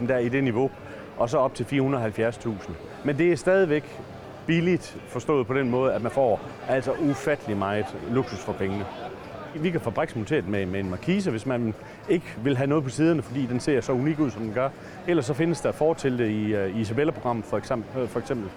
425-426.000 0.00 0.06
der 0.06 0.18
i 0.18 0.28
det 0.28 0.44
niveau, 0.44 0.70
og 1.16 1.30
så 1.30 1.38
op 1.38 1.54
til 1.54 1.64
470.000. 1.64 2.72
Men 3.04 3.18
det 3.18 3.32
er 3.32 3.36
stadigvæk 3.36 4.00
billigt 4.46 4.98
forstået 5.08 5.46
på 5.46 5.54
den 5.54 5.70
måde, 5.70 5.92
at 5.92 6.02
man 6.02 6.12
får 6.12 6.40
altså 6.68 6.92
ufattelig 6.92 7.56
meget 7.56 7.96
luksus 8.10 8.38
for 8.38 8.52
pengene. 8.52 8.86
Vi 9.54 9.70
kan 9.70 9.80
fabriksmonteret 9.80 10.48
med, 10.48 10.66
med 10.66 10.80
en 10.80 10.90
markise, 10.90 11.30
hvis 11.30 11.46
man 11.46 11.74
ikke 12.08 12.26
vil 12.44 12.56
have 12.56 12.66
noget 12.66 12.84
på 12.84 12.90
siderne, 12.90 13.22
fordi 13.22 13.46
den 13.46 13.60
ser 13.60 13.80
så 13.80 13.92
unik 13.92 14.18
ud, 14.18 14.30
som 14.30 14.42
den 14.42 14.54
gør. 14.54 14.68
Ellers 15.08 15.26
så 15.26 15.34
findes 15.34 15.60
der 15.60 15.72
fortilte 15.72 16.32
i, 16.32 16.56
uh, 16.56 16.76
i 16.76 16.80
Isabella-programmet 16.80 17.44
for 17.44 17.58
eksempel, 17.58 18.02
øh, 18.02 18.08
for 18.08 18.20
eksempel, 18.20 18.50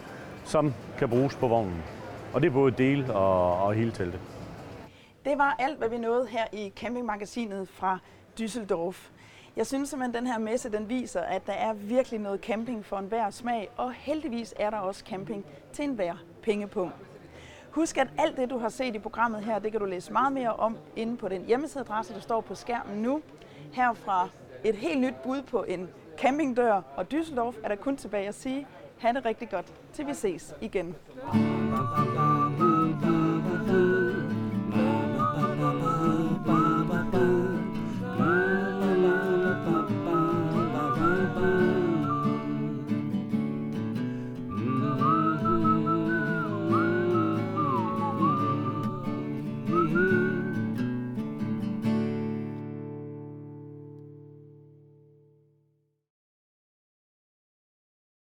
som 0.45 0.73
kan 0.97 1.09
bruges 1.09 1.35
på 1.35 1.47
vognen. 1.47 1.83
Og 2.33 2.41
det 2.41 2.47
er 2.47 2.51
både 2.51 2.71
del 2.71 3.11
og, 3.11 3.61
og 3.63 3.73
hele 3.73 3.91
teltet. 3.91 4.19
Det 5.25 5.37
var 5.37 5.55
alt, 5.59 5.77
hvad 5.77 5.89
vi 5.89 5.97
nåede 5.97 6.27
her 6.27 6.43
i 6.53 6.71
campingmagasinet 6.75 7.69
fra 7.69 7.99
Düsseldorf. 8.39 9.11
Jeg 9.57 9.67
synes 9.67 9.89
simpelthen, 9.89 10.15
at 10.15 10.21
den 10.21 10.27
her 10.27 10.39
messe 10.39 10.71
den 10.71 10.89
viser, 10.89 11.21
at 11.21 11.47
der 11.47 11.53
er 11.53 11.73
virkelig 11.73 12.19
noget 12.19 12.39
camping 12.41 12.85
for 12.85 12.97
enhver 12.97 13.29
smag, 13.29 13.69
og 13.77 13.93
heldigvis 13.93 14.53
er 14.59 14.69
der 14.69 14.77
også 14.77 15.03
camping 15.07 15.45
til 15.73 15.85
enhver 15.85 16.15
pengepunkt. 16.43 16.95
Husk, 17.71 17.97
at 17.97 18.07
alt 18.17 18.37
det, 18.37 18.49
du 18.49 18.57
har 18.57 18.69
set 18.69 18.95
i 18.95 18.99
programmet 18.99 19.43
her, 19.43 19.59
det 19.59 19.71
kan 19.71 19.81
du 19.81 19.85
læse 19.85 20.13
meget 20.13 20.33
mere 20.33 20.53
om 20.53 20.77
inde 20.95 21.17
på 21.17 21.27
den 21.27 21.45
hjemmesideadresse, 21.45 22.13
der 22.13 22.19
står 22.19 22.41
på 22.41 22.55
skærmen 22.55 22.97
nu. 22.97 23.21
Her 23.73 23.93
fra 23.93 24.29
et 24.63 24.75
helt 24.75 24.99
nyt 24.99 25.15
bud 25.23 25.41
på 25.41 25.63
en 25.63 25.89
campingdør 26.17 26.81
og 26.95 27.05
Düsseldorf 27.13 27.55
er 27.63 27.67
der 27.67 27.75
kun 27.75 27.97
tilbage 27.97 28.27
at 28.27 28.35
sige, 28.35 28.67
ha' 28.99 29.11
det 29.11 29.25
rigtig 29.25 29.49
godt, 29.49 29.73
til 29.93 30.07
vi 30.07 30.13
ses 30.13 30.55
igen. 30.61 30.95